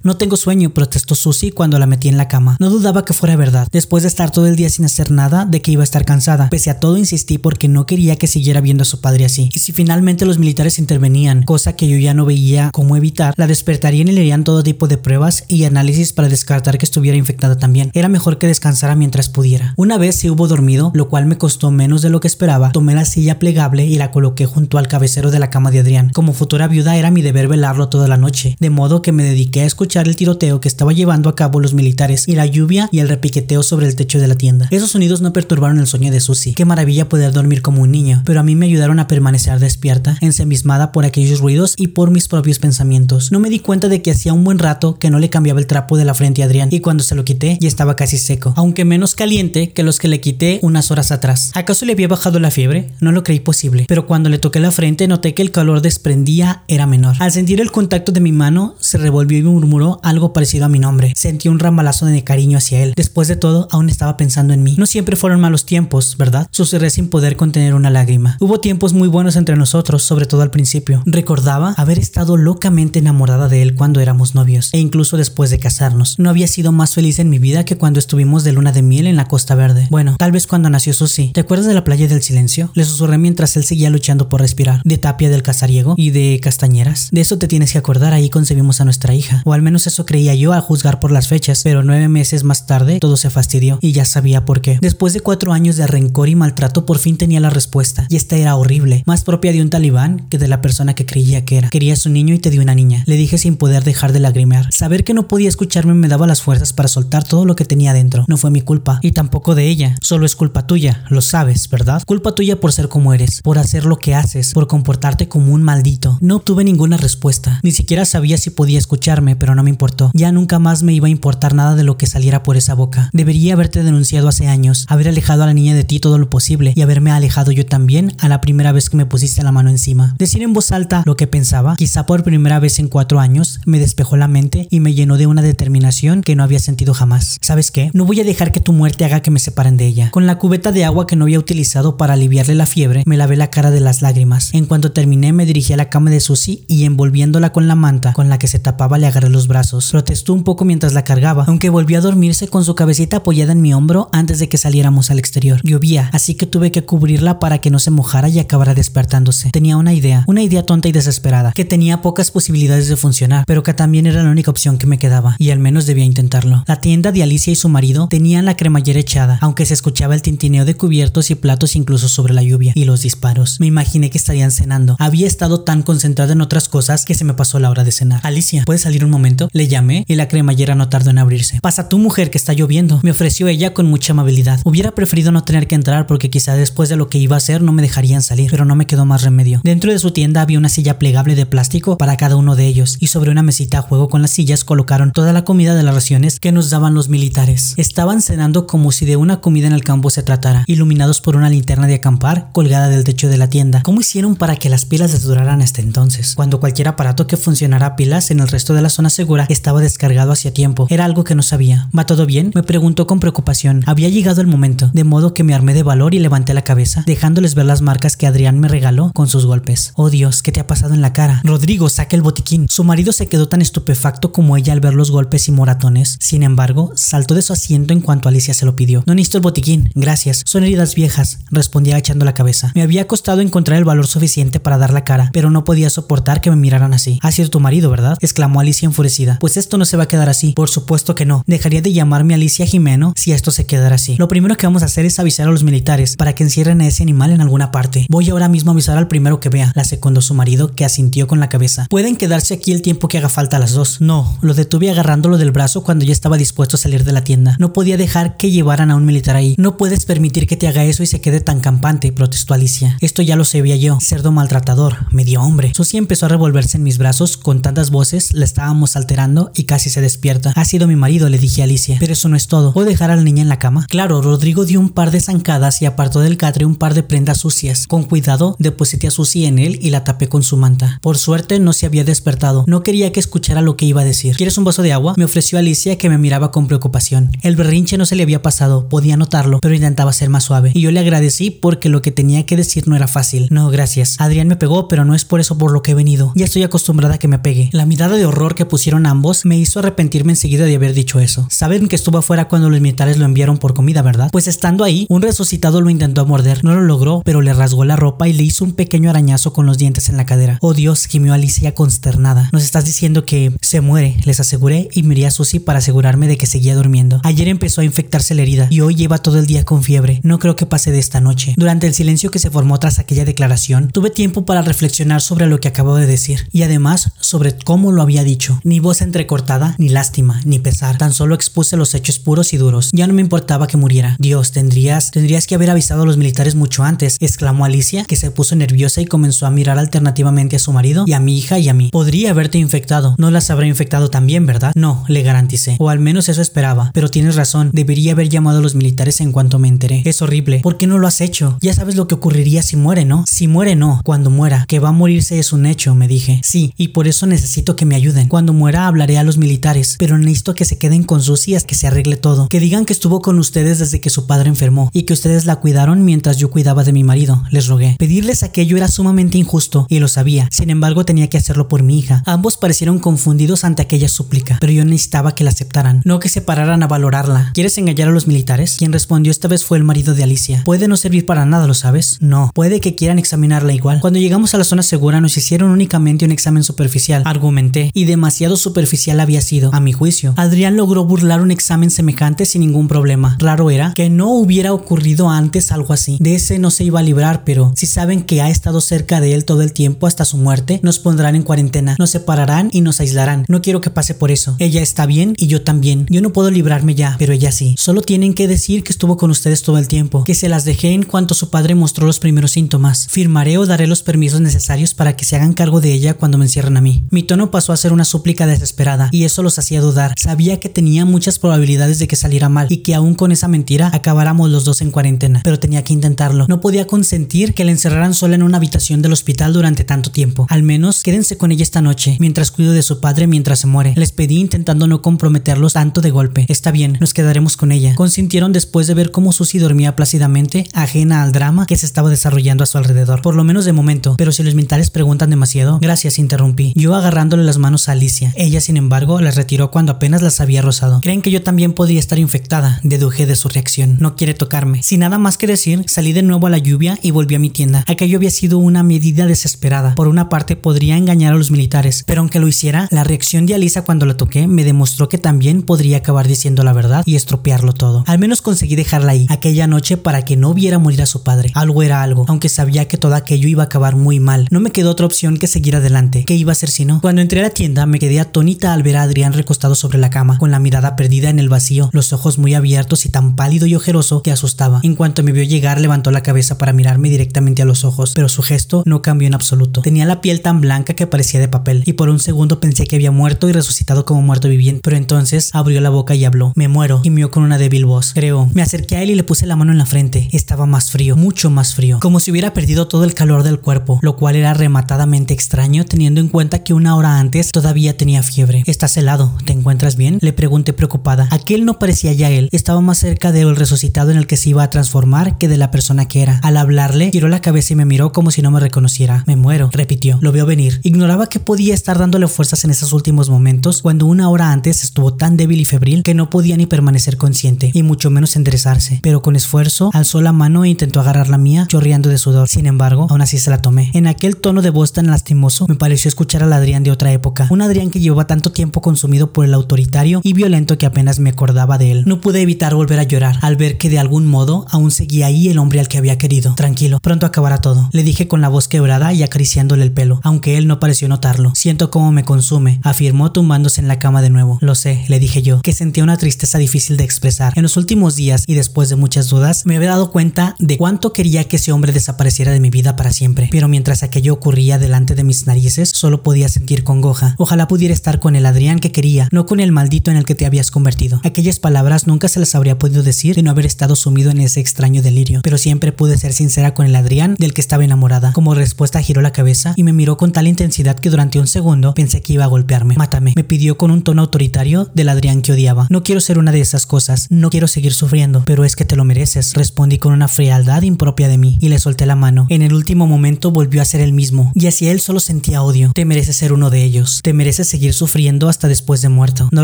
No 0.03 0.17
tengo 0.17 0.35
sueño, 0.35 0.71
protestó 0.71 1.13
Susie 1.13 1.51
cuando 1.51 1.77
la 1.77 1.85
metí 1.85 2.09
en 2.09 2.17
la 2.17 2.27
cama. 2.27 2.57
No 2.59 2.71
dudaba 2.71 3.05
que 3.05 3.13
fuera 3.13 3.35
verdad. 3.35 3.67
Después 3.71 4.01
de 4.01 4.09
estar 4.09 4.31
todo 4.31 4.47
el 4.47 4.55
día 4.55 4.69
sin 4.69 4.85
hacer 4.85 5.11
nada, 5.11 5.45
de 5.45 5.61
que 5.61 5.71
iba 5.71 5.81
a 5.81 5.83
estar 5.83 6.05
cansada. 6.05 6.49
Pese 6.49 6.71
a 6.71 6.79
todo, 6.79 6.97
insistí 6.97 7.37
porque 7.37 7.67
no 7.67 7.85
quería 7.85 8.15
que 8.15 8.25
siguiera 8.25 8.61
viendo 8.61 8.81
a 8.81 8.85
su 8.85 8.99
padre 8.99 9.25
así. 9.25 9.49
Y 9.53 9.59
si 9.59 9.73
finalmente 9.73 10.25
los 10.25 10.39
militares 10.39 10.79
intervenían, 10.79 11.43
cosa 11.43 11.75
que 11.75 11.87
yo 11.87 11.97
ya 11.97 12.15
no 12.15 12.25
veía 12.25 12.71
cómo 12.73 12.97
evitar, 12.97 13.35
la 13.37 13.45
despertarían 13.45 14.07
y 14.07 14.13
le 14.13 14.21
harían 14.21 14.43
todo 14.43 14.63
tipo 14.63 14.87
de 14.87 14.97
pruebas 14.97 15.43
y 15.47 15.65
análisis 15.65 16.13
para 16.13 16.29
descartar 16.29 16.79
que 16.79 16.85
estuviera 16.85 17.17
infectada 17.17 17.59
también. 17.59 17.91
Era 17.93 18.09
mejor 18.09 18.39
que 18.39 18.47
descansara 18.47 18.95
mientras 18.95 19.29
pudiera. 19.29 19.75
Una 19.77 19.99
vez 19.99 20.15
se 20.15 20.31
hubo 20.31 20.47
dormido, 20.47 20.91
lo 20.95 21.09
cual 21.09 21.27
me 21.27 21.37
costó 21.37 21.69
menos 21.69 22.01
de 22.01 22.09
lo 22.09 22.19
que 22.19 22.27
esperaba, 22.27 22.71
tomé 22.71 22.95
la 22.95 23.05
silla 23.05 23.37
plegable 23.37 23.85
y 23.85 23.97
la 23.97 24.09
coloqué 24.09 24.47
junto 24.47 24.79
al 24.79 24.87
cabecero 24.87 25.29
de 25.29 25.37
la 25.37 25.51
cama 25.51 25.69
de 25.69 25.79
Adrián. 25.79 26.09
Como 26.09 26.33
futura 26.33 26.67
viuda 26.67 26.97
era 26.97 27.11
mi 27.11 27.21
deber 27.21 27.47
velarlo 27.47 27.89
toda 27.89 28.07
la 28.07 28.17
noche, 28.17 28.55
de 28.59 28.69
modo 28.71 29.03
que 29.03 29.11
me 29.11 29.23
dediqué 29.23 29.61
a 29.61 29.65
el 29.99 30.15
tiroteo 30.15 30.61
que 30.61 30.69
estaba 30.69 30.93
llevando 30.93 31.29
a 31.29 31.35
cabo 31.35 31.59
los 31.59 31.73
militares 31.73 32.27
y 32.27 32.35
la 32.35 32.45
lluvia 32.45 32.87
y 32.91 32.99
el 32.99 33.09
repiqueteo 33.09 33.61
sobre 33.61 33.87
el 33.87 33.95
techo 33.95 34.19
de 34.19 34.27
la 34.27 34.35
tienda. 34.35 34.67
Esos 34.71 34.91
sonidos 34.91 35.21
no 35.21 35.33
perturbaron 35.33 35.79
el 35.79 35.87
sueño 35.87 36.11
de 36.11 36.21
Susie. 36.21 36.53
Qué 36.53 36.63
maravilla 36.63 37.09
poder 37.09 37.33
dormir 37.33 37.61
como 37.61 37.81
un 37.81 37.91
niño, 37.91 38.21
pero 38.25 38.39
a 38.39 38.43
mí 38.43 38.55
me 38.55 38.67
ayudaron 38.67 38.99
a 38.99 39.07
permanecer 39.07 39.59
despierta, 39.59 40.17
ensemismada 40.21 40.91
por 40.91 41.03
aquellos 41.03 41.39
ruidos 41.39 41.75
y 41.77 41.87
por 41.87 42.09
mis 42.09 42.27
propios 42.29 42.59
pensamientos. 42.59 43.31
No 43.31 43.39
me 43.39 43.49
di 43.49 43.59
cuenta 43.59 43.89
de 43.89 44.01
que 44.01 44.11
hacía 44.11 44.33
un 44.33 44.43
buen 44.43 44.59
rato 44.59 44.97
que 44.97 45.09
no 45.09 45.19
le 45.19 45.29
cambiaba 45.29 45.59
el 45.59 45.67
trapo 45.67 45.97
de 45.97 46.05
la 46.05 46.13
frente 46.13 46.41
a 46.41 46.45
Adrián 46.45 46.69
y 46.71 46.79
cuando 46.79 47.03
se 47.03 47.15
lo 47.15 47.25
quité 47.25 47.57
ya 47.59 47.67
estaba 47.67 47.97
casi 47.97 48.17
seco, 48.17 48.53
aunque 48.55 48.85
menos 48.85 49.15
caliente 49.15 49.71
que 49.71 49.83
los 49.83 49.99
que 49.99 50.07
le 50.07 50.21
quité 50.21 50.59
unas 50.61 50.91
horas 50.91 51.11
atrás. 51.11 51.51
¿Acaso 51.53 51.85
le 51.85 51.93
había 51.93 52.07
bajado 52.07 52.39
la 52.39 52.51
fiebre? 52.51 52.93
No 53.01 53.11
lo 53.11 53.23
creí 53.23 53.39
posible, 53.39 53.85
pero 53.87 54.07
cuando 54.07 54.29
le 54.29 54.39
toqué 54.39 54.59
la 54.59 54.71
frente 54.71 55.07
noté 55.07 55.33
que 55.33 55.41
el 55.41 55.51
calor 55.51 55.81
desprendía 55.81 56.63
era 56.67 56.87
menor. 56.87 57.15
Al 57.19 57.31
sentir 57.31 57.59
el 57.59 57.71
contacto 57.71 58.11
de 58.11 58.21
mi 58.21 58.31
mano, 58.31 58.75
se 58.79 58.97
revolvió 58.97 59.37
y 59.37 59.43
murmuró 59.43 59.80
algo 60.03 60.33
parecido 60.33 60.65
a 60.65 60.69
mi 60.69 60.79
nombre. 60.79 61.13
Sentí 61.15 61.49
un 61.49 61.59
ramalazo 61.59 62.05
de 62.05 62.23
cariño 62.23 62.57
hacia 62.57 62.81
él. 62.83 62.93
Después 62.95 63.27
de 63.27 63.35
todo, 63.35 63.67
aún 63.71 63.89
estaba 63.89 64.17
pensando 64.17 64.53
en 64.53 64.63
mí. 64.63 64.75
No 64.77 64.85
siempre 64.85 65.15
fueron 65.15 65.39
malos 65.39 65.65
tiempos, 65.65 66.15
¿verdad? 66.17 66.47
Susurré 66.51 66.89
sin 66.89 67.09
poder 67.09 67.35
contener 67.35 67.73
una 67.73 67.89
lágrima. 67.89 68.37
Hubo 68.39 68.59
tiempos 68.59 68.93
muy 68.93 69.07
buenos 69.07 69.35
entre 69.35 69.55
nosotros, 69.55 70.03
sobre 70.03 70.25
todo 70.25 70.41
al 70.41 70.51
principio. 70.51 71.03
Recordaba 71.05 71.73
haber 71.77 71.99
estado 71.99 72.37
locamente 72.37 72.99
enamorada 72.99 73.47
de 73.47 73.61
él 73.61 73.75
cuando 73.75 73.99
éramos 73.99 74.35
novios, 74.35 74.69
e 74.73 74.79
incluso 74.79 75.17
después 75.17 75.49
de 75.49 75.59
casarnos. 75.59 76.19
No 76.19 76.29
había 76.29 76.47
sido 76.47 76.71
más 76.71 76.93
feliz 76.93 77.19
en 77.19 77.29
mi 77.29 77.39
vida 77.39 77.65
que 77.65 77.77
cuando 77.77 77.99
estuvimos 77.99 78.43
de 78.43 78.51
luna 78.51 78.71
de 78.71 78.81
miel 78.81 79.07
en 79.07 79.15
la 79.15 79.25
Costa 79.25 79.55
Verde. 79.55 79.87
Bueno, 79.89 80.15
tal 80.17 80.31
vez 80.31 80.47
cuando 80.47 80.69
nació 80.69 80.93
Susi. 80.93 81.31
¿Te 81.33 81.41
acuerdas 81.41 81.67
de 81.67 81.73
la 81.73 81.83
playa 81.83 82.07
del 82.07 82.21
silencio? 82.21 82.71
Le 82.75 82.85
susurré 82.85 83.17
mientras 83.17 83.55
él 83.57 83.63
seguía 83.63 83.89
luchando 83.89 84.29
por 84.29 84.41
respirar. 84.41 84.81
De 84.83 84.97
Tapia 84.97 85.29
del 85.29 85.43
Casariego 85.43 85.95
y 85.97 86.11
de 86.11 86.39
Castañeras. 86.41 87.09
De 87.11 87.21
eso 87.21 87.37
te 87.37 87.47
tienes 87.47 87.71
que 87.71 87.77
acordar, 87.77 88.13
ahí 88.13 88.29
concebimos 88.29 88.81
a 88.81 88.85
nuestra 88.85 89.13
hija. 89.13 89.41
O 89.45 89.53
al 89.53 89.61
menos 89.61 89.70
eso 89.77 90.05
creía 90.05 90.35
yo 90.35 90.53
a 90.53 90.61
juzgar 90.61 90.99
por 90.99 91.11
las 91.11 91.27
fechas, 91.27 91.61
pero 91.63 91.83
nueve 91.83 92.07
meses 92.07 92.43
más 92.43 92.65
tarde 92.65 92.99
todo 92.99 93.17
se 93.17 93.29
fastidió 93.29 93.79
y 93.81 93.91
ya 93.91 94.05
sabía 94.05 94.45
por 94.45 94.61
qué. 94.61 94.77
Después 94.81 95.13
de 95.13 95.21
cuatro 95.21 95.53
años 95.53 95.77
de 95.77 95.87
rencor 95.87 96.29
y 96.29 96.35
maltrato 96.35 96.85
por 96.85 96.99
fin 96.99 97.17
tenía 97.17 97.39
la 97.39 97.49
respuesta 97.49 98.05
y 98.09 98.15
esta 98.15 98.37
era 98.37 98.55
horrible, 98.55 99.03
más 99.05 99.23
propia 99.23 99.51
de 99.51 99.61
un 99.61 99.69
talibán 99.69 100.27
que 100.29 100.37
de 100.37 100.47
la 100.47 100.61
persona 100.61 100.95
que 100.95 101.05
creía 101.05 101.45
que 101.45 101.57
era. 101.57 101.69
Querías 101.69 102.05
un 102.05 102.13
niño 102.13 102.33
y 102.33 102.39
te 102.39 102.49
dio 102.49 102.61
una 102.61 102.75
niña. 102.75 103.03
Le 103.05 103.15
dije 103.15 103.37
sin 103.37 103.57
poder 103.57 103.83
dejar 103.83 104.13
de 104.13 104.19
lagrimear. 104.19 104.71
Saber 104.71 105.03
que 105.03 105.13
no 105.13 105.27
podía 105.27 105.49
escucharme 105.49 105.93
me 105.93 106.07
daba 106.07 106.27
las 106.27 106.41
fuerzas 106.41 106.73
para 106.73 106.87
soltar 106.87 107.23
todo 107.23 107.45
lo 107.45 107.55
que 107.55 107.65
tenía 107.65 107.93
dentro. 107.93 108.25
No 108.27 108.37
fue 108.37 108.51
mi 108.51 108.61
culpa 108.61 108.99
y 109.01 109.11
tampoco 109.11 109.55
de 109.55 109.67
ella. 109.67 109.95
Solo 110.01 110.25
es 110.25 110.35
culpa 110.35 110.67
tuya, 110.67 111.05
lo 111.09 111.21
sabes, 111.21 111.69
¿verdad? 111.69 112.03
Culpa 112.05 112.35
tuya 112.35 112.59
por 112.59 112.71
ser 112.71 112.89
como 112.89 113.13
eres, 113.13 113.41
por 113.41 113.57
hacer 113.57 113.85
lo 113.85 113.97
que 113.97 114.15
haces, 114.15 114.53
por 114.53 114.67
comportarte 114.67 115.27
como 115.27 115.53
un 115.53 115.63
maldito. 115.63 116.17
No 116.21 116.37
obtuve 116.37 116.63
ninguna 116.63 116.97
respuesta. 116.97 117.59
Ni 117.63 117.71
siquiera 117.71 118.05
sabía 118.05 118.37
si 118.37 118.49
podía 118.49 118.79
escucharme, 118.79 119.35
pero 119.35 119.55
no 119.55 119.60
me 119.63 119.69
importó. 119.69 120.11
Ya 120.13 120.31
nunca 120.31 120.59
más 120.59 120.83
me 120.83 120.93
iba 120.93 121.07
a 121.07 121.11
importar 121.11 121.53
nada 121.53 121.75
de 121.75 121.83
lo 121.83 121.97
que 121.97 122.07
saliera 122.07 122.43
por 122.43 122.57
esa 122.57 122.73
boca. 122.73 123.09
Debería 123.13 123.53
haberte 123.53 123.83
denunciado 123.83 124.27
hace 124.27 124.47
años, 124.47 124.85
haber 124.89 125.07
alejado 125.07 125.43
a 125.43 125.45
la 125.45 125.53
niña 125.53 125.75
de 125.75 125.83
ti 125.83 125.99
todo 125.99 126.17
lo 126.17 126.29
posible 126.29 126.73
y 126.75 126.81
haberme 126.81 127.11
alejado 127.11 127.51
yo 127.51 127.65
también 127.65 128.15
a 128.19 128.29
la 128.29 128.41
primera 128.41 128.71
vez 128.71 128.89
que 128.89 128.97
me 128.97 129.05
pusiste 129.05 129.43
la 129.43 129.51
mano 129.51 129.69
encima. 129.69 130.15
Decir 130.17 130.43
en 130.43 130.53
voz 130.53 130.71
alta 130.71 131.03
lo 131.05 131.15
que 131.15 131.27
pensaba, 131.27 131.75
quizá 131.75 132.05
por 132.05 132.23
primera 132.23 132.59
vez 132.59 132.79
en 132.79 132.87
cuatro 132.87 133.19
años, 133.19 133.59
me 133.65 133.79
despejó 133.79 134.17
la 134.17 134.27
mente 134.27 134.67
y 134.69 134.79
me 134.79 134.93
llenó 134.93 135.17
de 135.17 135.27
una 135.27 135.41
determinación 135.41 136.21
que 136.21 136.35
no 136.35 136.43
había 136.43 136.59
sentido 136.59 136.93
jamás. 136.93 137.37
¿Sabes 137.41 137.71
qué? 137.71 137.91
No 137.93 138.05
voy 138.05 138.19
a 138.19 138.23
dejar 138.23 138.51
que 138.51 138.59
tu 138.59 138.73
muerte 138.73 139.05
haga 139.05 139.21
que 139.21 139.31
me 139.31 139.39
separen 139.39 139.77
de 139.77 139.85
ella. 139.85 140.11
Con 140.11 140.27
la 140.27 140.37
cubeta 140.37 140.71
de 140.71 140.85
agua 140.85 141.07
que 141.07 141.15
no 141.15 141.25
había 141.25 141.39
utilizado 141.39 141.97
para 141.97 142.13
aliviarle 142.13 142.55
la 142.55 142.65
fiebre, 142.65 143.03
me 143.05 143.17
lavé 143.17 143.35
la 143.35 143.49
cara 143.49 143.71
de 143.71 143.79
las 143.79 144.01
lágrimas. 144.01 144.53
En 144.53 144.65
cuanto 144.65 144.91
terminé, 144.91 145.33
me 145.33 145.45
dirigí 145.45 145.73
a 145.73 145.77
la 145.77 145.89
cama 145.89 146.11
de 146.11 146.19
Susie 146.19 146.63
y 146.67 146.85
envolviéndola 146.85 147.51
con 147.51 147.67
la 147.67 147.75
manta 147.75 148.13
con 148.13 148.29
la 148.29 148.39
que 148.39 148.47
se 148.47 148.59
tapaba 148.59 148.97
le 148.97 149.07
agarré 149.07 149.29
los 149.29 149.47
brazos. 149.51 149.91
Protestó 149.91 150.33
un 150.33 150.43
poco 150.43 150.65
mientras 150.65 150.93
la 150.93 151.03
cargaba, 151.03 151.43
aunque 151.47 151.69
volvió 151.69 151.97
a 151.97 152.01
dormirse 152.01 152.47
con 152.47 152.63
su 152.63 152.73
cabecita 152.73 153.17
apoyada 153.17 153.51
en 153.51 153.61
mi 153.61 153.73
hombro 153.73 154.09
antes 154.13 154.39
de 154.39 154.47
que 154.47 154.57
saliéramos 154.57 155.11
al 155.11 155.19
exterior. 155.19 155.59
Llovía, 155.63 156.09
así 156.13 156.35
que 156.35 156.45
tuve 156.45 156.71
que 156.71 156.85
cubrirla 156.85 157.39
para 157.39 157.59
que 157.59 157.69
no 157.69 157.79
se 157.79 157.91
mojara 157.91 158.29
y 158.29 158.39
acabara 158.39 158.73
despertándose. 158.73 159.51
Tenía 159.51 159.75
una 159.75 159.93
idea, 159.93 160.23
una 160.27 160.41
idea 160.41 160.65
tonta 160.65 160.87
y 160.87 160.93
desesperada, 160.93 161.51
que 161.51 161.65
tenía 161.65 162.01
pocas 162.01 162.31
posibilidades 162.31 162.87
de 162.87 162.95
funcionar, 162.95 163.43
pero 163.45 163.61
que 163.61 163.73
también 163.73 164.07
era 164.07 164.23
la 164.23 164.31
única 164.31 164.51
opción 164.51 164.77
que 164.77 164.87
me 164.87 164.97
quedaba, 164.97 165.35
y 165.37 165.49
al 165.51 165.59
menos 165.59 165.85
debía 165.85 166.05
intentarlo. 166.05 166.63
La 166.67 166.79
tienda 166.79 167.11
de 167.11 167.23
Alicia 167.23 167.51
y 167.51 167.55
su 167.55 167.67
marido 167.67 168.07
tenían 168.09 168.45
la 168.45 168.55
cremallera 168.55 168.99
echada, 168.99 169.37
aunque 169.41 169.65
se 169.65 169.73
escuchaba 169.73 170.15
el 170.15 170.21
tintineo 170.21 170.65
de 170.65 170.75
cubiertos 170.75 171.29
y 171.29 171.35
platos 171.35 171.75
incluso 171.75 172.07
sobre 172.07 172.33
la 172.33 172.43
lluvia, 172.43 172.71
y 172.73 172.85
los 172.85 173.01
disparos. 173.01 173.59
Me 173.59 173.67
imaginé 173.67 174.09
que 174.09 174.17
estarían 174.17 174.51
cenando. 174.51 174.95
Había 174.99 175.27
estado 175.27 175.61
tan 175.61 175.81
concentrada 175.83 176.33
en 176.33 176.41
otras 176.41 176.69
cosas 176.69 177.05
que 177.05 177.15
se 177.15 177.25
me 177.25 177.33
pasó 177.33 177.59
la 177.59 177.69
hora 177.69 177.83
de 177.83 177.91
cenar. 177.91 178.21
Alicia, 178.23 178.63
¿puedes 178.65 178.81
salir 178.81 179.03
un 179.03 179.11
momento? 179.11 179.40
Le 179.53 179.67
llamé 179.67 180.05
y 180.07 180.15
la 180.15 180.27
cremallera 180.27 180.75
no 180.75 180.89
tardó 180.89 181.09
en 181.09 181.17
abrirse. 181.17 181.59
Pasa 181.61 181.89
tu 181.89 181.97
mujer 181.97 182.31
que 182.31 182.37
está 182.37 182.53
lloviendo, 182.53 182.99
me 183.03 183.11
ofreció 183.11 183.47
ella 183.47 183.73
con 183.73 183.87
mucha 183.87 184.13
amabilidad. 184.13 184.59
Hubiera 184.63 184.91
preferido 184.91 185.31
no 185.31 185.43
tener 185.43 185.67
que 185.67 185.75
entrar 185.75 186.07
porque 186.07 186.29
quizá 186.29 186.55
después 186.55 186.89
de 186.89 186.95
lo 186.95 187.09
que 187.09 187.17
iba 187.17 187.35
a 187.35 187.37
hacer 187.37 187.61
no 187.61 187.71
me 187.71 187.81
dejarían 187.81 188.21
salir, 188.21 188.51
pero 188.51 188.65
no 188.65 188.75
me 188.75 188.87
quedó 188.87 189.05
más 189.05 189.23
remedio. 189.23 189.61
Dentro 189.63 189.91
de 189.91 189.99
su 189.99 190.11
tienda 190.11 190.41
había 190.41 190.59
una 190.59 190.69
silla 190.69 190.99
plegable 190.99 191.35
de 191.35 191.45
plástico 191.45 191.97
para 191.97 192.17
cada 192.17 192.35
uno 192.35 192.55
de 192.55 192.67
ellos 192.67 192.97
y 192.99 193.07
sobre 193.07 193.31
una 193.31 193.43
mesita 193.43 193.79
a 193.79 193.81
juego 193.81 194.09
con 194.09 194.21
las 194.21 194.31
sillas 194.31 194.63
colocaron 194.63 195.11
toda 195.11 195.33
la 195.33 195.43
comida 195.43 195.75
de 195.75 195.83
las 195.83 195.95
raciones 195.95 196.39
que 196.39 196.51
nos 196.51 196.69
daban 196.69 196.93
los 196.93 197.09
militares. 197.09 197.73
Estaban 197.77 198.21
cenando 198.21 198.67
como 198.67 198.91
si 198.91 199.05
de 199.05 199.15
una 199.15 199.41
comida 199.41 199.67
en 199.67 199.73
el 199.73 199.83
campo 199.83 200.09
se 200.09 200.23
tratara, 200.23 200.63
iluminados 200.67 201.21
por 201.21 201.35
una 201.35 201.49
linterna 201.49 201.87
de 201.87 201.95
acampar 201.95 202.49
colgada 202.51 202.89
del 202.89 203.03
techo 203.03 203.29
de 203.29 203.37
la 203.37 203.49
tienda. 203.49 203.81
¿Cómo 203.83 204.01
hicieron 204.01 204.35
para 204.35 204.55
que 204.55 204.69
las 204.69 204.85
pilas 204.85 205.11
les 205.11 205.23
duraran 205.23 205.61
hasta 205.61 205.81
entonces? 205.81 206.35
Cuando 206.35 206.59
cualquier 206.59 206.87
aparato 206.87 207.27
que 207.27 207.37
funcionara 207.37 207.85
a 207.87 207.95
pilas 207.95 208.31
en 208.31 208.39
el 208.39 208.47
resto 208.47 208.73
de 208.73 208.81
la 208.81 208.89
zona 208.89 209.09
segura 209.21 209.45
estaba 209.49 209.81
descargado 209.81 210.31
hacía 210.31 210.51
tiempo. 210.51 210.87
Era 210.89 211.05
algo 211.05 211.23
que 211.23 211.35
no 211.35 211.43
sabía. 211.43 211.87
¿Va 211.95 212.07
todo 212.07 212.25
bien? 212.25 212.49
Me 212.55 212.63
preguntó 212.63 213.05
con 213.05 213.19
preocupación. 213.19 213.83
Había 213.85 214.09
llegado 214.09 214.41
el 214.41 214.47
momento, 214.47 214.89
de 214.95 215.03
modo 215.03 215.35
que 215.35 215.43
me 215.43 215.53
armé 215.53 215.75
de 215.75 215.83
valor 215.83 216.15
y 216.15 216.19
levanté 216.19 216.55
la 216.55 216.63
cabeza, 216.63 217.03
dejándoles 217.05 217.53
ver 217.53 217.67
las 217.67 217.83
marcas 217.83 218.17
que 218.17 218.25
Adrián 218.25 218.59
me 218.59 218.67
regaló 218.67 219.11
con 219.13 219.27
sus 219.27 219.45
golpes. 219.45 219.93
Oh 219.95 220.09
Dios, 220.09 220.41
¿qué 220.41 220.51
te 220.51 220.59
ha 220.59 220.65
pasado 220.65 220.95
en 220.95 221.01
la 221.01 221.13
cara? 221.13 221.41
Rodrigo, 221.43 221.87
saca 221.87 222.15
el 222.15 222.23
botiquín. 222.23 222.65
Su 222.67 222.83
marido 222.83 223.11
se 223.11 223.27
quedó 223.27 223.47
tan 223.47 223.61
estupefacto 223.61 224.31
como 224.31 224.57
ella 224.57 224.73
al 224.73 224.79
ver 224.79 224.95
los 224.95 225.11
golpes 225.11 225.47
y 225.47 225.51
moratones. 225.51 226.17
Sin 226.19 226.41
embargo, 226.41 226.91
saltó 226.95 227.35
de 227.35 227.43
su 227.43 227.53
asiento 227.53 227.93
en 227.93 228.01
cuanto 228.01 228.27
Alicia 228.27 228.55
se 228.55 228.65
lo 228.65 228.75
pidió. 228.75 229.03
No 229.05 229.13
necesito 229.13 229.37
el 229.37 229.43
botiquín, 229.43 229.91
gracias. 229.93 230.41
Son 230.47 230.63
heridas 230.63 230.95
viejas, 230.95 231.37
respondí 231.51 231.91
agachando 231.91 232.25
la 232.25 232.33
cabeza. 232.33 232.71
Me 232.73 232.81
había 232.81 233.05
costado 233.05 233.41
encontrar 233.41 233.77
el 233.77 233.85
valor 233.85 234.07
suficiente 234.07 234.59
para 234.59 234.79
dar 234.79 234.93
la 234.93 235.03
cara, 235.03 235.29
pero 235.31 235.51
no 235.51 235.63
podía 235.63 235.91
soportar 235.91 236.41
que 236.41 236.49
me 236.49 236.55
miraran 236.55 236.95
así. 236.95 237.19
Ha 237.21 237.31
sido 237.31 237.51
tu 237.51 237.59
marido, 237.59 237.91
¿verdad? 237.91 238.17
exclamó 238.19 238.61
Alicia 238.61 238.87
enfurecida 238.87 239.10
Pues 239.39 239.57
esto 239.57 239.77
no 239.77 239.85
se 239.85 239.97
va 239.97 240.03
a 240.03 240.07
quedar 240.07 240.29
así. 240.29 240.53
Por 240.53 240.69
supuesto 240.69 241.15
que 241.15 241.25
no. 241.25 241.43
Dejaría 241.47 241.81
de 241.81 241.93
llamarme 241.93 242.33
Alicia 242.33 242.65
Jimeno 242.65 243.13
si 243.15 243.31
esto 243.31 243.51
se 243.51 243.65
quedara 243.65 243.95
así. 243.95 244.15
Lo 244.17 244.27
primero 244.27 244.57
que 244.57 244.67
vamos 244.67 244.83
a 244.83 244.85
hacer 244.85 245.05
es 245.05 245.19
avisar 245.19 245.47
a 245.47 245.51
los 245.51 245.63
militares 245.63 246.15
para 246.15 246.33
que 246.33 246.43
encierren 246.43 246.81
a 246.81 246.87
ese 246.87 247.03
animal 247.03 247.31
en 247.31 247.41
alguna 247.41 247.71
parte. 247.71 248.05
Voy 248.09 248.29
ahora 248.29 248.49
mismo 248.49 248.71
a 248.71 248.73
avisar 248.73 248.97
al 248.97 249.07
primero 249.07 249.39
que 249.39 249.49
vea, 249.49 249.71
la 249.75 249.83
secundó 249.83 250.21
su 250.21 250.33
marido 250.33 250.73
que 250.73 250.85
asintió 250.85 251.27
con 251.27 251.39
la 251.39 251.49
cabeza. 251.49 251.87
Pueden 251.89 252.15
quedarse 252.15 252.53
aquí 252.53 252.71
el 252.71 252.81
tiempo 252.81 253.07
que 253.07 253.17
haga 253.17 253.29
falta 253.29 253.59
las 253.59 253.73
dos. 253.73 254.01
No, 254.01 254.37
lo 254.41 254.53
detuve 254.53 254.89
agarrándolo 254.89 255.37
del 255.37 255.51
brazo 255.51 255.83
cuando 255.83 256.05
ya 256.05 256.13
estaba 256.13 256.37
dispuesto 256.37 256.77
a 256.77 256.79
salir 256.79 257.03
de 257.03 257.11
la 257.11 257.23
tienda. 257.23 257.55
No 257.59 257.73
podía 257.73 257.97
dejar 257.97 258.37
que 258.37 258.51
llevaran 258.51 258.91
a 258.91 258.95
un 258.95 259.05
militar 259.05 259.35
ahí. 259.35 259.55
No 259.57 259.77
puedes 259.77 260.05
permitir 260.05 260.47
que 260.47 260.57
te 260.57 260.67
haga 260.67 260.83
eso 260.83 261.03
y 261.03 261.07
se 261.07 261.21
quede 261.21 261.41
tan 261.41 261.59
campante, 261.59 262.11
protestó 262.11 262.53
Alicia. 262.53 262.97
Esto 263.01 263.21
ya 263.21 263.35
lo 263.35 263.43
sabía 263.43 263.75
yo, 263.75 263.99
cerdo 263.99 264.31
maltratador, 264.31 265.11
medio 265.11 265.41
hombre. 265.41 265.71
Susi 265.75 265.97
empezó 265.97 266.25
a 266.25 266.29
revolverse 266.29 266.77
en 266.77 266.83
mis 266.83 266.97
brazos 266.97 267.37
con 267.37 267.61
tantas 267.61 267.91
voces, 267.91 268.33
la 268.33 268.45
estábamos 268.45 268.95
alterando 269.01 269.51
y 269.55 269.63
casi 269.63 269.89
se 269.89 270.01
despierta. 270.01 270.53
Ha 270.55 270.65
sido 270.65 270.87
mi 270.87 270.95
marido, 270.95 271.29
le 271.29 271.37
dije 271.37 271.61
a 271.61 271.65
Alicia. 271.65 271.97
Pero 271.99 272.13
eso 272.13 272.29
no 272.29 272.35
es 272.35 272.47
todo. 272.47 272.73
¿Puedo 272.73 272.87
dejar 272.87 273.11
a 273.11 273.15
la 273.15 273.23
niña 273.23 273.41
en 273.41 273.49
la 273.49 273.59
cama? 273.59 273.87
Claro, 273.89 274.21
Rodrigo 274.21 274.65
dio 274.65 274.79
un 274.79 274.89
par 274.89 275.11
de 275.11 275.19
zancadas 275.19 275.81
y 275.81 275.85
apartó 275.85 276.19
del 276.19 276.37
catre 276.37 276.65
un 276.65 276.75
par 276.75 276.93
de 276.93 277.03
prendas 277.03 277.39
sucias. 277.39 277.87
Con 277.87 278.03
cuidado, 278.03 278.55
deposité 278.59 279.07
a 279.07 279.11
Susi 279.11 279.45
en 279.45 279.59
él 279.59 279.79
y 279.81 279.89
la 279.89 280.03
tapé 280.03 280.29
con 280.29 280.43
su 280.43 280.57
manta. 280.57 280.99
Por 281.01 281.17
suerte 281.17 281.59
no 281.59 281.73
se 281.73 281.85
había 281.85 282.03
despertado. 282.03 282.63
No 282.67 282.83
quería 282.83 283.11
que 283.11 283.19
escuchara 283.19 283.61
lo 283.61 283.77
que 283.77 283.85
iba 283.85 284.01
a 284.01 284.05
decir. 284.05 284.35
¿Quieres 284.35 284.57
un 284.57 284.63
vaso 284.63 284.81
de 284.81 284.93
agua? 284.93 285.13
Me 285.17 285.25
ofreció 285.25 285.57
Alicia 285.57 285.97
que 285.97 286.09
me 286.09 286.17
miraba 286.17 286.51
con 286.51 286.67
preocupación. 286.67 287.31
El 287.41 287.55
berrinche 287.55 287.97
no 287.97 288.05
se 288.05 288.15
le 288.15 288.23
había 288.23 288.41
pasado, 288.41 288.89
podía 288.89 289.17
notarlo, 289.17 289.59
pero 289.61 289.75
intentaba 289.75 290.13
ser 290.13 290.29
más 290.29 290.43
suave. 290.43 290.71
Y 290.73 290.81
yo 290.81 290.91
le 290.91 290.99
agradecí 290.99 291.51
porque 291.51 291.89
lo 291.89 292.01
que 292.01 292.11
tenía 292.11 292.45
que 292.45 292.57
decir 292.57 292.87
no 292.87 292.95
era 292.95 293.07
fácil. 293.07 293.47
No, 293.49 293.69
gracias. 293.69 294.15
Adrián 294.19 294.47
me 294.47 294.55
pegó, 294.55 294.87
pero 294.87 295.05
no 295.05 295.15
es 295.15 295.25
por 295.25 295.39
eso 295.39 295.57
por 295.57 295.71
lo 295.71 295.81
que 295.81 295.91
he 295.91 295.95
venido. 295.95 296.33
Ya 296.35 296.45
estoy 296.45 296.63
acostumbrada 296.63 297.15
a 297.15 297.17
que 297.17 297.27
me 297.27 297.39
pegue. 297.39 297.69
La 297.71 297.85
mirada 297.85 298.17
de 298.17 298.25
horror 298.25 298.55
que 298.55 298.65
pusieron 298.65 298.90
ambos 298.97 299.45
me 299.45 299.57
hizo 299.57 299.79
arrepentirme 299.79 300.33
enseguida 300.33 300.65
de 300.65 300.75
haber 300.75 300.93
dicho 300.93 301.19
eso. 301.19 301.47
Saben 301.49 301.87
que 301.87 301.95
estuvo 301.95 302.17
afuera 302.17 302.47
cuando 302.47 302.69
los 302.69 302.81
militares 302.81 303.17
lo 303.17 303.25
enviaron 303.25 303.57
por 303.57 303.73
comida, 303.73 304.01
¿verdad? 304.01 304.29
Pues 304.31 304.47
estando 304.47 304.83
ahí, 304.83 305.05
un 305.09 305.21
resucitado 305.21 305.81
lo 305.81 305.89
intentó 305.89 306.25
morder. 306.25 306.63
No 306.63 306.75
lo 306.75 306.81
logró, 306.81 307.21
pero 307.25 307.41
le 307.41 307.53
rasgó 307.53 307.85
la 307.85 307.95
ropa 307.95 308.27
y 308.27 308.33
le 308.33 308.43
hizo 308.43 308.65
un 308.65 308.73
pequeño 308.73 309.09
arañazo 309.09 309.53
con 309.53 309.65
los 309.65 309.77
dientes 309.77 310.09
en 310.09 310.17
la 310.17 310.25
cadera. 310.25 310.57
Oh 310.61 310.73
Dios, 310.73 311.05
gimió 311.05 311.33
Alicia 311.33 311.73
consternada. 311.73 312.49
Nos 312.51 312.63
estás 312.63 312.85
diciendo 312.85 313.25
que 313.25 313.53
se 313.61 313.81
muere, 313.81 314.17
les 314.25 314.39
aseguré 314.39 314.89
y 314.93 315.03
miré 315.03 315.25
a 315.25 315.31
Susie 315.31 315.59
para 315.59 315.79
asegurarme 315.79 316.27
de 316.27 316.37
que 316.37 316.45
seguía 316.45 316.75
durmiendo. 316.75 317.21
Ayer 317.23 317.47
empezó 317.47 317.81
a 317.81 317.85
infectarse 317.85 318.35
la 318.35 318.41
herida 318.41 318.67
y 318.69 318.81
hoy 318.81 318.95
lleva 318.95 319.17
todo 319.17 319.39
el 319.39 319.47
día 319.47 319.65
con 319.65 319.83
fiebre. 319.83 320.19
No 320.23 320.39
creo 320.39 320.55
que 320.55 320.65
pase 320.65 320.91
de 320.91 320.99
esta 320.99 321.21
noche. 321.21 321.53
Durante 321.57 321.87
el 321.87 321.93
silencio 321.93 322.31
que 322.31 322.39
se 322.39 322.51
formó 322.51 322.79
tras 322.79 322.99
aquella 322.99 323.25
declaración, 323.25 323.89
tuve 323.91 324.09
tiempo 324.09 324.45
para 324.45 324.61
reflexionar 324.61 325.21
sobre 325.21 325.47
lo 325.47 325.59
que 325.59 325.67
acabo 325.67 325.95
de 325.95 326.05
decir 326.05 326.47
y 326.51 326.63
además 326.63 327.11
sobre 327.19 327.57
cómo 327.57 327.91
lo 327.91 328.01
había 328.01 328.23
dicho. 328.23 328.59
Ni 328.63 328.79
voz 328.81 329.01
entrecortada, 329.01 329.75
ni 329.77 329.89
lástima, 329.89 330.41
ni 330.43 330.59
pesar. 330.59 330.97
Tan 330.97 331.13
solo 331.13 331.35
expuse 331.35 331.77
los 331.77 331.95
hechos 331.95 332.19
puros 332.19 332.53
y 332.53 332.57
duros. 332.57 332.89
Ya 332.93 333.07
no 333.07 333.13
me 333.13 333.21
importaba 333.21 333.67
que 333.67 333.77
muriera. 333.77 334.15
Dios, 334.19 334.51
tendrías, 334.51 335.11
tendrías 335.11 335.47
que 335.47 335.55
haber 335.55 335.69
avisado 335.69 336.03
a 336.03 336.05
los 336.05 336.17
militares 336.17 336.55
mucho 336.55 336.83
antes, 336.83 337.17
exclamó 337.19 337.65
Alicia, 337.65 338.03
que 338.05 338.15
se 338.15 338.31
puso 338.31 338.55
nerviosa 338.55 339.01
y 339.01 339.05
comenzó 339.05 339.45
a 339.45 339.51
mirar 339.51 339.77
alternativamente 339.77 340.55
a 340.55 340.59
su 340.59 340.73
marido 340.73 341.05
y 341.07 341.13
a 341.13 341.19
mi 341.19 341.37
hija 341.37 341.59
y 341.59 341.69
a 341.69 341.73
mí. 341.73 341.89
Podría 341.91 342.31
haberte 342.31 342.57
infectado. 342.57 343.15
No 343.17 343.31
las 343.31 343.49
habrá 343.49 343.67
infectado 343.67 344.09
también, 344.09 344.45
¿verdad? 344.45 344.71
No, 344.75 345.05
le 345.07 345.21
garanticé. 345.21 345.75
O 345.79 345.89
al 345.89 345.99
menos 345.99 346.29
eso 346.29 346.41
esperaba. 346.41 346.91
Pero 346.93 347.09
tienes 347.09 347.35
razón, 347.35 347.69
debería 347.73 348.13
haber 348.13 348.29
llamado 348.29 348.59
a 348.59 348.61
los 348.61 348.75
militares 348.75 349.21
en 349.21 349.31
cuanto 349.31 349.59
me 349.59 349.67
enteré. 349.67 350.01
Es 350.05 350.21
horrible. 350.21 350.59
¿Por 350.61 350.77
qué 350.77 350.87
no 350.87 350.97
lo 350.97 351.07
has 351.07 351.21
hecho? 351.21 351.57
Ya 351.61 351.73
sabes 351.73 351.95
lo 351.95 352.07
que 352.07 352.15
ocurriría 352.15 352.63
si 352.63 352.75
muere, 352.75 353.05
¿no? 353.05 353.23
Si 353.27 353.47
muere, 353.47 353.75
no. 353.75 354.01
Cuando 354.03 354.29
muera. 354.29 354.65
Que 354.67 354.79
va 354.79 354.89
a 354.89 354.93
morirse 354.93 355.39
es 355.39 355.53
un 355.53 355.65
hecho, 355.65 355.95
me 355.95 356.07
dije. 356.07 356.41
Sí, 356.43 356.73
y 356.77 356.89
por 356.89 357.07
eso 357.07 357.27
necesito 357.27 357.75
que 357.75 357.85
me 357.85 357.95
ayuden. 357.95 358.27
Cuando 358.27 358.53
muera 358.53 358.70
hablaré 358.77 359.17
a 359.17 359.23
los 359.23 359.37
militares, 359.37 359.95
pero 359.99 360.17
necesito 360.17 360.55
que 360.55 360.65
se 360.65 360.77
queden 360.77 361.03
con 361.03 361.21
Susie 361.21 361.55
hasta 361.55 361.67
que 361.67 361.75
se 361.75 361.87
arregle 361.87 362.17
todo. 362.17 362.49
Que 362.49 362.59
digan 362.59 362.85
que 362.85 362.93
estuvo 362.93 363.21
con 363.21 363.39
ustedes 363.39 363.79
desde 363.79 364.01
que 364.01 364.09
su 364.09 364.27
padre 364.27 364.49
enfermó 364.49 364.89
y 364.93 365.03
que 365.03 365.13
ustedes 365.13 365.45
la 365.45 365.57
cuidaron 365.57 366.03
mientras 366.03 366.37
yo 366.37 366.49
cuidaba 366.49 366.83
de 366.83 366.93
mi 366.93 367.03
marido. 367.03 367.43
Les 367.51 367.67
rogué. 367.67 367.95
Pedirles 367.99 368.43
aquello 368.43 368.77
era 368.77 368.87
sumamente 368.87 369.37
injusto 369.37 369.85
y 369.89 369.99
lo 369.99 370.07
sabía. 370.07 370.47
Sin 370.51 370.69
embargo, 370.69 371.05
tenía 371.05 371.29
que 371.29 371.37
hacerlo 371.37 371.67
por 371.67 371.83
mi 371.83 371.99
hija. 371.99 372.23
Ambos 372.25 372.57
parecieron 372.57 372.99
confundidos 372.99 373.63
ante 373.63 373.81
aquella 373.81 374.09
súplica, 374.09 374.57
pero 374.59 374.73
yo 374.73 374.83
necesitaba 374.85 375.35
que 375.35 375.43
la 375.43 375.51
aceptaran, 375.51 376.01
no 376.03 376.19
que 376.19 376.29
se 376.29 376.41
pararan 376.41 376.83
a 376.83 376.87
valorarla. 376.87 377.51
¿Quieres 377.53 377.77
engañar 377.77 378.09
a 378.09 378.11
los 378.11 378.27
militares? 378.27 378.75
Quien 378.77 378.93
respondió 378.93 379.31
esta 379.31 379.47
vez 379.47 379.63
fue 379.63 379.77
el 379.77 379.83
marido 379.83 380.13
de 380.13 380.23
Alicia. 380.23 380.63
Puede 380.65 380.87
no 380.87 380.97
servir 380.97 381.25
para 381.25 381.45
nada, 381.45 381.67
¿lo 381.67 381.73
sabes? 381.73 382.17
No. 382.19 382.51
Puede 382.53 382.79
que 382.79 382.95
quieran 382.95 383.19
examinarla 383.19 383.73
igual. 383.73 383.99
Cuando 384.01 384.19
llegamos 384.19 384.53
a 384.53 384.57
la 384.57 384.63
zona 384.63 384.83
segura 384.83 385.21
nos 385.21 385.37
hicieron 385.37 385.71
únicamente 385.71 386.25
un 386.25 386.31
examen 386.31 386.63
superficial, 386.63 387.23
argumenté, 387.25 387.91
y 387.93 388.05
demasiado 388.05 388.57
superficial 388.61 389.19
había 389.19 389.41
sido, 389.41 389.73
a 389.73 389.79
mi 389.79 389.91
juicio. 389.91 390.33
Adrián 390.37 390.77
logró 390.77 391.03
burlar 391.03 391.41
un 391.41 391.51
examen 391.51 391.89
semejante 391.91 392.45
sin 392.45 392.61
ningún 392.61 392.87
problema. 392.87 393.35
Raro 393.39 393.69
era 393.69 393.93
que 393.93 394.09
no 394.09 394.31
hubiera 394.31 394.73
ocurrido 394.73 395.29
antes 395.29 395.71
algo 395.71 395.93
así. 395.93 396.17
De 396.19 396.35
ese 396.35 396.59
no 396.59 396.71
se 396.71 396.83
iba 396.83 396.99
a 396.99 397.03
librar, 397.03 397.43
pero 397.43 397.73
si 397.75 397.87
saben 397.87 398.23
que 398.23 398.41
ha 398.41 398.49
estado 398.49 398.81
cerca 398.81 399.19
de 399.19 399.33
él 399.33 399.45
todo 399.45 399.61
el 399.61 399.73
tiempo 399.73 400.07
hasta 400.07 400.25
su 400.25 400.37
muerte, 400.37 400.79
nos 400.83 400.99
pondrán 400.99 401.35
en 401.35 401.43
cuarentena, 401.43 401.95
nos 401.99 402.11
separarán 402.11 402.69
y 402.71 402.81
nos 402.81 402.99
aislarán. 402.99 403.45
No 403.47 403.61
quiero 403.61 403.81
que 403.81 403.89
pase 403.89 404.13
por 404.13 404.31
eso. 404.31 404.55
Ella 404.59 404.81
está 404.81 405.05
bien 405.05 405.33
y 405.37 405.47
yo 405.47 405.63
también. 405.63 406.05
Yo 406.09 406.21
no 406.21 406.33
puedo 406.33 406.51
librarme 406.51 406.95
ya, 406.95 407.15
pero 407.19 407.33
ella 407.33 407.51
sí. 407.51 407.75
Solo 407.77 408.01
tienen 408.01 408.33
que 408.33 408.47
decir 408.47 408.83
que 408.83 408.91
estuvo 408.91 409.17
con 409.17 409.31
ustedes 409.31 409.63
todo 409.63 409.77
el 409.77 409.87
tiempo, 409.87 410.23
que 410.23 410.35
se 410.35 410.49
las 410.49 410.65
dejé 410.65 410.91
en 410.91 411.03
cuanto 411.03 411.33
su 411.33 411.49
padre 411.49 411.75
mostró 411.75 412.05
los 412.05 412.19
primeros 412.19 412.51
síntomas. 412.51 413.07
Firmaré 413.09 413.57
o 413.57 413.65
daré 413.65 413.87
los 413.87 414.03
permisos 414.03 414.41
necesarios 414.41 414.93
para 414.93 415.15
que 415.15 415.25
se 415.25 415.35
hagan 415.35 415.53
cargo 415.53 415.81
de 415.81 415.93
ella 415.93 416.13
cuando 416.13 416.37
me 416.37 416.45
encierren 416.45 416.77
a 416.77 416.81
mí. 416.81 417.03
Mi 417.09 417.23
tono 417.23 417.51
pasó 417.51 417.73
a 417.73 417.77
ser 417.77 417.93
una 417.93 418.05
súplica 418.05 418.47
desesperada 418.51 419.09
y 419.11 419.23
eso 419.23 419.43
los 419.43 419.57
hacía 419.59 419.81
dudar. 419.81 420.13
Sabía 420.17 420.59
que 420.59 420.69
tenía 420.69 421.05
muchas 421.05 421.39
probabilidades 421.39 421.99
de 421.99 422.07
que 422.07 422.15
saliera 422.15 422.49
mal 422.49 422.67
y 422.69 422.77
que 422.77 422.95
aún 422.95 423.15
con 423.15 423.31
esa 423.31 423.47
mentira 423.47 423.89
acabáramos 423.93 424.49
los 424.49 424.65
dos 424.65 424.81
en 424.81 424.91
cuarentena, 424.91 425.41
pero 425.43 425.59
tenía 425.59 425.83
que 425.83 425.93
intentarlo. 425.93 426.45
No 426.47 426.61
podía 426.61 426.87
consentir 426.87 427.53
que 427.53 427.63
la 427.63 427.71
encerraran 427.71 428.13
sola 428.13 428.35
en 428.35 428.43
una 428.43 428.57
habitación 428.57 429.01
del 429.01 429.13
hospital 429.13 429.53
durante 429.53 429.83
tanto 429.83 430.11
tiempo. 430.11 430.45
Al 430.49 430.63
menos 430.63 431.03
quédense 431.03 431.37
con 431.37 431.51
ella 431.51 431.63
esta 431.63 431.81
noche, 431.81 432.17
mientras 432.19 432.51
cuido 432.51 432.73
de 432.73 432.83
su 432.83 432.99
padre 432.99 433.27
mientras 433.27 433.59
se 433.59 433.67
muere. 433.67 433.93
Les 433.95 434.11
pedí 434.11 434.39
intentando 434.39 434.87
no 434.87 435.01
comprometerlos 435.01 435.73
tanto 435.73 436.01
de 436.01 436.11
golpe. 436.11 436.45
Está 436.49 436.71
bien, 436.71 436.97
nos 436.99 437.13
quedaremos 437.13 437.57
con 437.57 437.71
ella. 437.71 437.95
Consintieron 437.95 438.53
después 438.53 438.87
de 438.87 438.93
ver 438.93 439.11
cómo 439.11 439.31
Susie 439.31 439.59
dormía 439.59 439.95
plácidamente, 439.95 440.67
ajena 440.73 441.23
al 441.23 441.31
drama 441.31 441.65
que 441.65 441.77
se 441.77 441.85
estaba 441.85 442.09
desarrollando 442.09 442.63
a 442.63 442.67
su 442.67 442.77
alrededor. 442.77 443.21
Por 443.21 443.35
lo 443.35 443.43
menos 443.43 443.65
de 443.65 443.73
momento, 443.73 444.15
pero 444.17 444.31
si 444.31 444.43
los 444.43 444.55
militares 444.55 444.89
preguntan 444.89 445.29
demasiado, 445.29 445.79
gracias, 445.79 446.19
interrumpí. 446.19 446.73
Yo 446.75 446.95
agarrándole 446.95 447.43
las 447.43 447.57
manos 447.57 447.89
a 447.89 447.93
Alicia. 447.93 448.33
Ella, 448.41 448.59
sin 448.59 448.75
embargo, 448.75 449.21
las 449.21 449.35
retiró 449.35 449.69
cuando 449.69 449.91
apenas 449.91 450.23
las 450.23 450.41
había 450.41 450.63
rozado. 450.63 450.99
Creen 451.01 451.21
que 451.21 451.29
yo 451.29 451.43
también 451.43 451.73
podría 451.73 451.99
estar 451.99 452.17
infectada, 452.17 452.79
deduje 452.81 453.27
de 453.27 453.35
su 453.35 453.49
reacción. 453.49 453.97
No 453.99 454.15
quiere 454.15 454.33
tocarme. 454.33 454.81
Sin 454.81 455.01
nada 455.01 455.19
más 455.19 455.37
que 455.37 455.45
decir, 455.45 455.83
salí 455.85 456.11
de 456.11 456.23
nuevo 456.23 456.47
a 456.47 456.49
la 456.49 456.57
lluvia 456.57 456.97
y 457.03 457.11
volví 457.11 457.35
a 457.35 457.39
mi 457.39 457.51
tienda. 457.51 457.83
Aquello 457.85 458.17
había 458.17 458.31
sido 458.31 458.57
una 458.57 458.81
medida 458.81 459.27
desesperada. 459.27 459.93
Por 459.93 460.07
una 460.07 460.27
parte 460.27 460.55
podría 460.55 460.97
engañar 460.97 461.33
a 461.33 461.35
los 461.35 461.51
militares, 461.51 462.03
pero 462.07 462.21
aunque 462.21 462.39
lo 462.39 462.47
hiciera, 462.47 462.87
la 462.89 463.03
reacción 463.03 463.45
de 463.45 463.53
Alisa 463.53 463.83
cuando 463.83 464.07
la 464.07 464.17
toqué 464.17 464.47
me 464.47 464.63
demostró 464.63 465.07
que 465.07 465.19
también 465.19 465.61
podría 465.61 465.97
acabar 465.97 466.27
diciendo 466.27 466.63
la 466.63 466.73
verdad 466.73 467.03
y 467.05 467.17
estropearlo 467.17 467.73
todo. 467.73 468.03
Al 468.07 468.17
menos 468.17 468.41
conseguí 468.41 468.75
dejarla 468.75 469.11
ahí, 469.11 469.27
aquella 469.29 469.67
noche 469.67 469.97
para 469.97 470.25
que 470.25 470.35
no 470.35 470.55
viera 470.55 470.79
morir 470.79 471.03
a 471.03 471.05
su 471.05 471.21
padre. 471.21 471.51
Algo 471.53 471.83
era 471.83 472.01
algo, 472.01 472.25
aunque 472.27 472.49
sabía 472.49 472.87
que 472.87 472.97
todo 472.97 473.13
aquello 473.13 473.47
iba 473.47 473.61
a 473.61 473.65
acabar 473.67 473.95
muy 473.95 474.19
mal. 474.19 474.47
No 474.49 474.61
me 474.61 474.71
quedó 474.71 474.89
otra 474.89 475.05
opción 475.05 475.37
que 475.37 475.45
seguir 475.45 475.75
adelante. 475.75 476.23
¿Qué 476.25 476.33
iba 476.33 476.51
a 476.51 476.53
hacer 476.53 476.71
si 476.71 476.85
no? 476.85 477.01
Cuando 477.01 477.21
entré 477.21 477.41
a 477.41 477.43
la 477.43 477.51
tienda 477.51 477.85
me 477.85 477.99
quedé 477.99 478.19
atónita 478.21 478.73
al 478.73 478.83
ver 478.83 478.97
a 478.97 479.03
Adrián 479.03 479.33
recostado 479.33 479.75
sobre 479.75 479.97
la 479.97 480.09
cama, 480.09 480.37
con 480.37 480.51
la 480.51 480.59
mirada 480.59 480.95
perdida 480.95 481.29
en 481.29 481.39
el 481.39 481.49
vacío, 481.49 481.89
los 481.91 482.13
ojos 482.13 482.37
muy 482.37 482.53
abiertos 482.53 483.05
y 483.05 483.09
tan 483.09 483.35
pálido 483.35 483.65
y 483.65 483.75
ojeroso 483.75 484.21
que 484.21 484.31
asustaba. 484.31 484.79
En 484.83 484.95
cuanto 484.95 485.23
me 485.23 485.31
vio 485.31 485.43
llegar 485.43 485.81
levantó 485.81 486.11
la 486.11 486.23
cabeza 486.23 486.57
para 486.57 486.73
mirarme 486.73 487.09
directamente 487.09 487.61
a 487.61 487.65
los 487.65 487.83
ojos, 487.83 488.13
pero 488.15 488.29
su 488.29 488.41
gesto 488.41 488.83
no 488.85 489.01
cambió 489.01 489.27
en 489.27 489.33
absoluto. 489.33 489.81
Tenía 489.81 490.05
la 490.05 490.21
piel 490.21 490.41
tan 490.41 490.61
blanca 490.61 490.93
que 490.93 491.07
parecía 491.07 491.39
de 491.39 491.47
papel, 491.47 491.83
y 491.85 491.93
por 491.93 492.09
un 492.09 492.19
segundo 492.19 492.59
pensé 492.59 492.85
que 492.85 492.95
había 492.95 493.11
muerto 493.11 493.49
y 493.49 493.51
resucitado 493.51 494.05
como 494.05 494.21
muerto 494.21 494.49
viviente, 494.49 494.81
pero 494.83 494.97
entonces 494.97 495.49
abrió 495.53 495.81
la 495.81 495.89
boca 495.89 496.15
y 496.15 496.25
habló. 496.25 496.53
Me 496.55 496.67
muero, 496.67 497.01
gimió 497.01 497.31
con 497.31 497.43
una 497.43 497.57
débil 497.57 497.85
voz. 497.85 498.13
Creo. 498.13 498.49
Me 498.53 498.61
acerqué 498.61 498.97
a 498.97 499.03
él 499.03 499.11
y 499.11 499.15
le 499.15 499.23
puse 499.23 499.45
la 499.45 499.55
mano 499.55 499.71
en 499.71 499.77
la 499.77 499.85
frente. 499.85 500.27
Estaba 500.31 500.65
más 500.65 500.91
frío, 500.91 501.15
mucho 501.15 501.49
más 501.49 501.73
frío, 501.73 501.99
como 502.01 502.19
si 502.19 502.31
hubiera 502.31 502.53
perdido 502.53 502.87
todo 502.87 503.03
el 503.03 503.13
calor 503.13 503.43
del 503.43 503.59
cuerpo, 503.59 503.99
lo 504.01 504.15
cual 504.15 504.35
era 504.35 504.53
rematadamente 504.53 505.33
extraño 505.33 505.85
teniendo 505.85 506.19
en 506.19 506.27
cuenta 506.27 506.63
que 506.63 506.73
una 506.73 506.95
hora 506.95 507.19
antes 507.19 507.51
todavía 507.51 507.95
tenía 507.95 508.10
fiebre. 508.21 508.63
¿Estás 508.65 508.97
helado? 508.97 509.33
¿Te 509.45 509.53
encuentras 509.53 509.95
bien? 509.95 510.19
Le 510.21 510.33
pregunté 510.33 510.73
preocupada. 510.73 511.27
Aquel 511.31 511.65
no 511.65 511.79
parecía 511.79 512.13
ya 512.13 512.29
él, 512.29 512.49
estaba 512.51 512.81
más 512.81 512.97
cerca 512.97 513.31
del 513.31 513.55
resucitado 513.55 514.11
en 514.11 514.17
el 514.17 514.27
que 514.27 514.37
se 514.37 514.49
iba 514.49 514.63
a 514.63 514.69
transformar 514.69 515.37
que 515.37 515.47
de 515.47 515.57
la 515.57 515.71
persona 515.71 516.07
que 516.07 516.21
era. 516.21 516.39
Al 516.43 516.57
hablarle, 516.57 517.11
giró 517.11 517.27
la 517.27 517.41
cabeza 517.41 517.73
y 517.73 517.75
me 517.77 517.85
miró 517.85 518.11
como 518.11 518.31
si 518.31 518.41
no 518.41 518.51
me 518.51 518.59
reconociera. 518.59 519.23
Me 519.25 519.35
muero, 519.35 519.69
repitió. 519.71 520.19
Lo 520.21 520.31
vio 520.31 520.45
venir. 520.45 520.81
Ignoraba 520.83 521.27
que 521.27 521.39
podía 521.39 521.73
estar 521.73 521.97
dándole 521.97 522.27
fuerzas 522.27 522.65
en 522.65 522.71
esos 522.71 522.93
últimos 522.93 523.29
momentos 523.29 523.81
cuando 523.81 524.05
una 524.05 524.29
hora 524.29 524.51
antes 524.51 524.83
estuvo 524.83 525.13
tan 525.13 525.37
débil 525.37 525.61
y 525.61 525.65
febril 525.65 526.03
que 526.03 526.13
no 526.13 526.29
podía 526.29 526.57
ni 526.57 526.65
permanecer 526.65 527.17
consciente, 527.17 527.71
y 527.73 527.83
mucho 527.83 528.09
menos 528.09 528.35
enderezarse. 528.35 528.99
Pero 529.01 529.21
con 529.21 529.35
esfuerzo 529.35 529.89
alzó 529.93 530.21
la 530.21 530.31
mano 530.31 530.63
e 530.63 530.69
intentó 530.69 530.99
agarrar 530.99 531.29
la 531.29 531.37
mía, 531.37 531.65
chorreando 531.67 532.09
de 532.09 532.17
sudor. 532.17 532.49
Sin 532.49 532.65
embargo, 532.65 533.07
aún 533.09 533.21
así 533.21 533.37
se 533.37 533.49
la 533.49 533.61
tomé. 533.61 533.91
En 533.93 534.07
aquel 534.07 534.37
tono 534.37 534.61
de 534.61 534.69
voz 534.69 534.93
tan 534.93 535.07
lastimoso, 535.07 535.65
me 535.67 535.75
pareció 535.75 536.09
escuchar 536.09 536.43
al 536.43 536.53
Adrián 536.53 536.83
de 536.83 536.91
otra 536.91 537.11
época. 537.11 537.47
Un 537.49 537.61
Adrián 537.61 537.89
que 537.89 537.99
llevaba 538.01 538.27
tanto 538.27 538.51
tiempo 538.51 538.81
consumido 538.81 539.33
por 539.33 539.45
el 539.45 539.53
autoritario 539.53 540.21
y 540.23 540.33
violento 540.33 540.77
que 540.77 540.85
apenas 540.85 541.19
me 541.19 541.29
acordaba 541.29 541.77
de 541.77 541.91
él. 541.91 542.03
No 542.05 542.21
pude 542.21 542.41
evitar 542.41 542.75
volver 542.75 542.99
a 542.99 543.03
llorar 543.03 543.37
al 543.41 543.55
ver 543.55 543.77
que 543.77 543.89
de 543.89 543.99
algún 543.99 544.27
modo 544.27 544.65
aún 544.69 544.91
seguía 544.91 545.27
ahí 545.27 545.47
el 545.49 545.59
hombre 545.59 545.79
al 545.79 545.87
que 545.87 545.97
había 545.97 546.17
querido. 546.17 546.55
Tranquilo, 546.55 546.99
pronto 547.01 547.25
acabará 547.25 547.59
todo, 547.59 547.89
le 547.91 548.03
dije 548.03 548.27
con 548.27 548.41
la 548.41 548.49
voz 548.49 548.67
quebrada 548.67 549.13
y 549.13 549.23
acariciándole 549.23 549.83
el 549.83 549.91
pelo, 549.91 550.19
aunque 550.23 550.57
él 550.57 550.67
no 550.67 550.79
pareció 550.79 551.07
notarlo. 551.07 551.51
Siento 551.55 551.91
cómo 551.91 552.11
me 552.11 552.23
consume, 552.23 552.79
afirmó 552.83 553.31
tumbándose 553.31 553.81
en 553.81 553.87
la 553.87 553.99
cama 553.99 554.21
de 554.21 554.29
nuevo. 554.29 554.57
Lo 554.61 554.75
sé, 554.75 555.05
le 555.07 555.19
dije 555.19 555.41
yo, 555.41 555.61
que 555.61 555.73
sentía 555.73 556.03
una 556.03 556.17
tristeza 556.17 556.57
difícil 556.57 556.97
de 556.97 557.03
expresar. 557.03 557.53
En 557.55 557.63
los 557.63 557.77
últimos 557.77 558.15
días 558.15 558.43
y 558.47 558.55
después 558.55 558.89
de 558.89 558.95
muchas 558.95 559.29
dudas, 559.29 559.65
me 559.65 559.75
había 559.75 559.89
dado 559.89 560.11
cuenta 560.11 560.55
de 560.59 560.77
cuánto 560.77 561.13
quería 561.13 561.43
que 561.45 561.57
ese 561.57 561.71
hombre 561.71 561.91
desapareciera 561.91 562.51
de 562.51 562.59
mi 562.59 562.69
vida 562.69 562.95
para 562.95 563.13
siempre. 563.13 563.49
Pero 563.51 563.67
mientras 563.67 564.03
aquello 564.03 564.33
ocurría 564.33 564.79
delante 564.79 565.15
de 565.15 565.23
mis 565.23 565.47
narices, 565.47 565.91
solo 565.93 566.23
podía 566.23 566.49
sentir 566.49 566.83
congoja. 566.83 567.35
Ojalá 567.37 567.67
pudiera 567.67 567.90
estar 567.93 568.19
con 568.19 568.35
el 568.35 568.45
Adrián 568.45 568.79
que 568.79 568.91
quería, 568.91 569.27
no 569.31 569.45
con 569.45 569.59
el 569.59 569.71
maldito 569.71 570.11
en 570.11 570.17
el 570.17 570.25
que 570.25 570.35
te 570.35 570.45
habías 570.45 570.71
convertido. 570.71 571.21
Aquellas 571.23 571.59
palabras 571.59 572.07
nunca 572.07 572.27
se 572.27 572.39
las 572.39 572.55
habría 572.55 572.77
podido 572.77 573.03
decir 573.03 573.35
de 573.35 573.43
no 573.43 573.51
haber 573.51 573.65
estado 573.65 573.95
sumido 573.95 574.31
en 574.31 574.41
ese 574.41 574.59
extraño 574.59 575.01
delirio, 575.01 575.41
pero 575.43 575.57
siempre 575.57 575.91
pude 575.91 576.17
ser 576.17 576.33
sincera 576.33 576.73
con 576.73 576.85
el 576.85 576.95
Adrián 576.95 577.35
del 577.37 577.53
que 577.53 577.61
estaba 577.61 577.83
enamorada. 577.83 578.33
Como 578.33 578.55
respuesta 578.55 579.01
giró 579.01 579.21
la 579.21 579.31
cabeza 579.31 579.73
y 579.75 579.83
me 579.83 579.93
miró 579.93 580.17
con 580.17 580.31
tal 580.31 580.47
intensidad 580.47 580.99
que 580.99 581.09
durante 581.09 581.39
un 581.39 581.47
segundo 581.47 581.93
pensé 581.93 582.21
que 582.21 582.33
iba 582.33 582.43
a 582.43 582.47
golpearme. 582.47 582.95
Mátame, 582.97 583.33
me 583.35 583.43
pidió 583.43 583.77
con 583.77 583.91
un 583.91 584.03
tono 584.03 584.21
autoritario 584.21 584.89
del 584.93 585.09
Adrián 585.09 585.41
que 585.41 585.53
odiaba. 585.53 585.87
No 585.89 586.03
quiero 586.03 586.21
ser 586.21 586.37
una 586.37 586.51
de 586.51 586.61
esas 586.61 586.85
cosas, 586.85 587.27
no 587.29 587.49
quiero 587.49 587.67
seguir 587.67 587.93
sufriendo, 587.93 588.43
pero 588.45 588.65
es 588.65 588.75
que 588.75 588.85
te 588.85 588.95
lo 588.95 589.05
mereces, 589.05 589.53
respondí 589.53 589.97
con 589.97 590.13
una 590.13 590.27
frialdad 590.27 590.81
impropia 590.83 591.27
de 591.27 591.37
mí 591.37 591.57
y 591.59 591.69
le 591.69 591.79
solté 591.79 592.05
la 592.05 592.15
mano. 592.15 592.47
En 592.49 592.61
el 592.61 592.73
último 592.73 593.07
momento 593.07 593.51
volvió 593.51 593.81
a 593.81 593.85
ser 593.85 594.01
el 594.01 594.13
mismo 594.13 594.51
y 594.55 594.67
hacia 594.67 594.91
él 594.91 594.99
solo 594.99 595.19
sentía 595.19 595.63
odio. 595.63 595.91
Te 595.93 596.05
mereces 596.05 596.35
ser 596.35 596.53
uno 596.53 596.69
de 596.69 596.83
ellos, 596.83 597.21
te 597.23 597.33
mereces 597.33 597.67
seguir 597.67 597.80
sufriendo 597.89 598.47
hasta 598.49 598.67
después 598.67 599.01
de 599.01 599.09
muerto. 599.09 599.49
No 599.51 599.63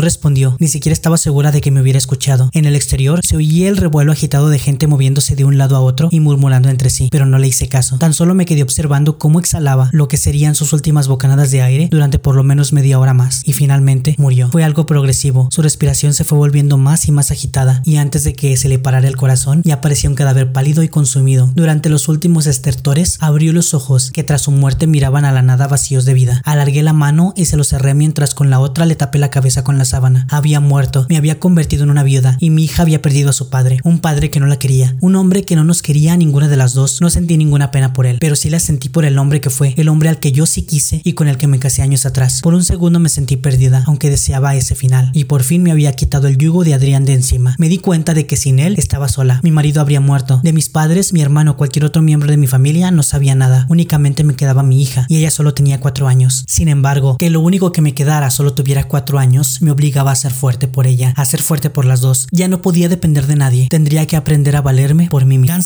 respondió, 0.00 0.56
ni 0.58 0.68
siquiera 0.68 0.92
estaba 0.92 1.16
segura 1.16 1.52
de 1.52 1.60
que 1.60 1.70
me 1.70 1.80
hubiera 1.80 1.98
escuchado. 1.98 2.50
En 2.52 2.64
el 2.64 2.76
exterior 2.76 3.20
se 3.24 3.36
oía 3.36 3.68
el 3.68 3.76
revuelo 3.76 4.12
agitado 4.12 4.48
de 4.48 4.58
gente 4.58 4.86
moviéndose 4.86 5.36
de 5.36 5.44
un 5.44 5.58
lado 5.58 5.76
a 5.76 5.80
otro 5.80 6.08
y 6.10 6.20
murmurando 6.20 6.68
entre 6.68 6.90
sí, 6.90 7.08
pero 7.10 7.26
no 7.26 7.38
le 7.38 7.48
hice 7.48 7.68
caso. 7.68 7.98
Tan 7.98 8.14
solo 8.14 8.34
me 8.34 8.46
quedé 8.46 8.62
observando 8.62 9.18
cómo 9.18 9.38
exhalaba 9.38 9.90
lo 9.92 10.08
que 10.08 10.16
serían 10.16 10.54
sus 10.54 10.72
últimas 10.72 11.08
bocanadas 11.08 11.50
de 11.50 11.62
aire 11.62 11.88
durante 11.90 12.18
por 12.18 12.34
lo 12.34 12.44
menos 12.44 12.72
media 12.72 12.98
hora 12.98 13.14
más, 13.14 13.42
y 13.44 13.52
finalmente 13.52 14.14
murió. 14.18 14.50
Fue 14.50 14.64
algo 14.64 14.86
progresivo, 14.86 15.48
su 15.50 15.62
respiración 15.62 16.14
se 16.14 16.24
fue 16.24 16.38
volviendo 16.38 16.78
más 16.78 17.08
y 17.08 17.12
más 17.12 17.30
agitada, 17.30 17.82
y 17.84 17.96
antes 17.96 18.24
de 18.24 18.34
que 18.34 18.56
se 18.56 18.68
le 18.68 18.78
parara 18.78 19.08
el 19.08 19.16
corazón, 19.16 19.62
ya 19.64 19.74
aparecía 19.74 20.10
un 20.10 20.16
cadáver 20.16 20.52
pálido 20.52 20.82
y 20.82 20.88
consumido. 20.88 21.50
Durante 21.54 21.88
los 21.88 22.08
últimos 22.08 22.46
estertores, 22.46 23.18
abrió 23.20 23.52
los 23.52 23.74
ojos, 23.74 24.10
que 24.10 24.24
tras 24.24 24.42
su 24.42 24.50
muerte 24.50 24.86
miraban 24.86 25.24
a 25.24 25.32
la 25.32 25.42
nada 25.42 25.66
vacíos 25.66 26.04
de 26.04 26.14
vida. 26.14 26.42
Alargué 26.44 26.82
la 26.82 26.92
mano 26.92 27.32
y 27.36 27.46
se 27.46 27.56
lo 27.56 27.64
cerré 27.64 27.94
mientras 28.08 28.34
con 28.34 28.48
la 28.48 28.58
otra 28.58 28.86
le 28.86 28.96
tapé 28.96 29.18
la 29.18 29.28
cabeza 29.28 29.64
con 29.64 29.76
la 29.76 29.84
sábana. 29.84 30.26
Había 30.30 30.60
muerto, 30.60 31.04
me 31.10 31.18
había 31.18 31.38
convertido 31.38 31.84
en 31.84 31.90
una 31.90 32.02
viuda, 32.02 32.38
y 32.40 32.48
mi 32.48 32.64
hija 32.64 32.80
había 32.80 33.02
perdido 33.02 33.28
a 33.28 33.34
su 33.34 33.50
padre, 33.50 33.80
un 33.84 33.98
padre 33.98 34.30
que 34.30 34.40
no 34.40 34.46
la 34.46 34.58
quería, 34.58 34.96
un 35.02 35.14
hombre 35.14 35.44
que 35.44 35.56
no 35.56 35.62
nos 35.62 35.82
quería 35.82 36.14
a 36.14 36.16
ninguna 36.16 36.48
de 36.48 36.56
las 36.56 36.72
dos. 36.72 37.02
No 37.02 37.10
sentí 37.10 37.36
ninguna 37.36 37.70
pena 37.70 37.92
por 37.92 38.06
él, 38.06 38.16
pero 38.18 38.34
sí 38.34 38.48
la 38.48 38.60
sentí 38.60 38.88
por 38.88 39.04
el 39.04 39.18
hombre 39.18 39.42
que 39.42 39.50
fue, 39.50 39.74
el 39.76 39.90
hombre 39.90 40.08
al 40.08 40.20
que 40.20 40.32
yo 40.32 40.46
sí 40.46 40.62
quise 40.62 41.02
y 41.04 41.12
con 41.12 41.28
el 41.28 41.36
que 41.36 41.48
me 41.48 41.58
casé 41.58 41.82
años 41.82 42.06
atrás. 42.06 42.40
Por 42.40 42.54
un 42.54 42.64
segundo 42.64 42.98
me 42.98 43.10
sentí 43.10 43.36
perdida, 43.36 43.84
aunque 43.86 44.08
deseaba 44.08 44.56
ese 44.56 44.74
final, 44.74 45.10
y 45.12 45.24
por 45.24 45.42
fin 45.42 45.62
me 45.62 45.70
había 45.70 45.92
quitado 45.92 46.28
el 46.28 46.38
yugo 46.38 46.64
de 46.64 46.72
Adrián 46.72 47.04
de 47.04 47.12
encima. 47.12 47.56
Me 47.58 47.68
di 47.68 47.76
cuenta 47.76 48.14
de 48.14 48.24
que 48.24 48.38
sin 48.38 48.58
él 48.58 48.76
estaba 48.78 49.10
sola. 49.10 49.40
Mi 49.42 49.50
marido 49.50 49.82
habría 49.82 50.00
muerto. 50.00 50.40
De 50.42 50.54
mis 50.54 50.70
padres, 50.70 51.12
mi 51.12 51.20
hermano, 51.20 51.58
cualquier 51.58 51.84
otro 51.84 52.00
miembro 52.00 52.30
de 52.30 52.38
mi 52.38 52.46
familia 52.46 52.90
no 52.90 53.02
sabía 53.02 53.34
nada. 53.34 53.66
Únicamente 53.68 54.24
me 54.24 54.34
quedaba 54.34 54.62
mi 54.62 54.80
hija, 54.80 55.04
y 55.10 55.18
ella 55.18 55.30
solo 55.30 55.52
tenía 55.52 55.78
cuatro 55.78 56.08
años. 56.08 56.44
Sin 56.48 56.68
embargo, 56.68 57.18
que 57.18 57.28
lo 57.28 57.40
único 57.40 57.70
que 57.70 57.82
me 57.82 57.97
quedara 57.98 58.30
solo 58.30 58.54
tuviera 58.54 58.84
cuatro 58.84 59.18
años, 59.18 59.60
me 59.60 59.72
obligaba 59.72 60.12
a 60.12 60.14
ser 60.14 60.32
fuerte 60.32 60.68
por 60.68 60.86
ella, 60.86 61.12
a 61.16 61.24
ser 61.24 61.42
fuerte 61.42 61.68
por 61.68 61.84
las 61.84 62.00
dos. 62.00 62.28
Ya 62.30 62.46
no 62.46 62.62
podía 62.62 62.88
depender 62.88 63.26
de 63.26 63.34
nadie. 63.34 63.66
Tendría 63.68 64.06
que 64.06 64.14
aprender 64.14 64.54
a 64.54 64.60
valerme 64.60 65.08
por 65.10 65.24
mí 65.24 65.36
misma. 65.36 65.58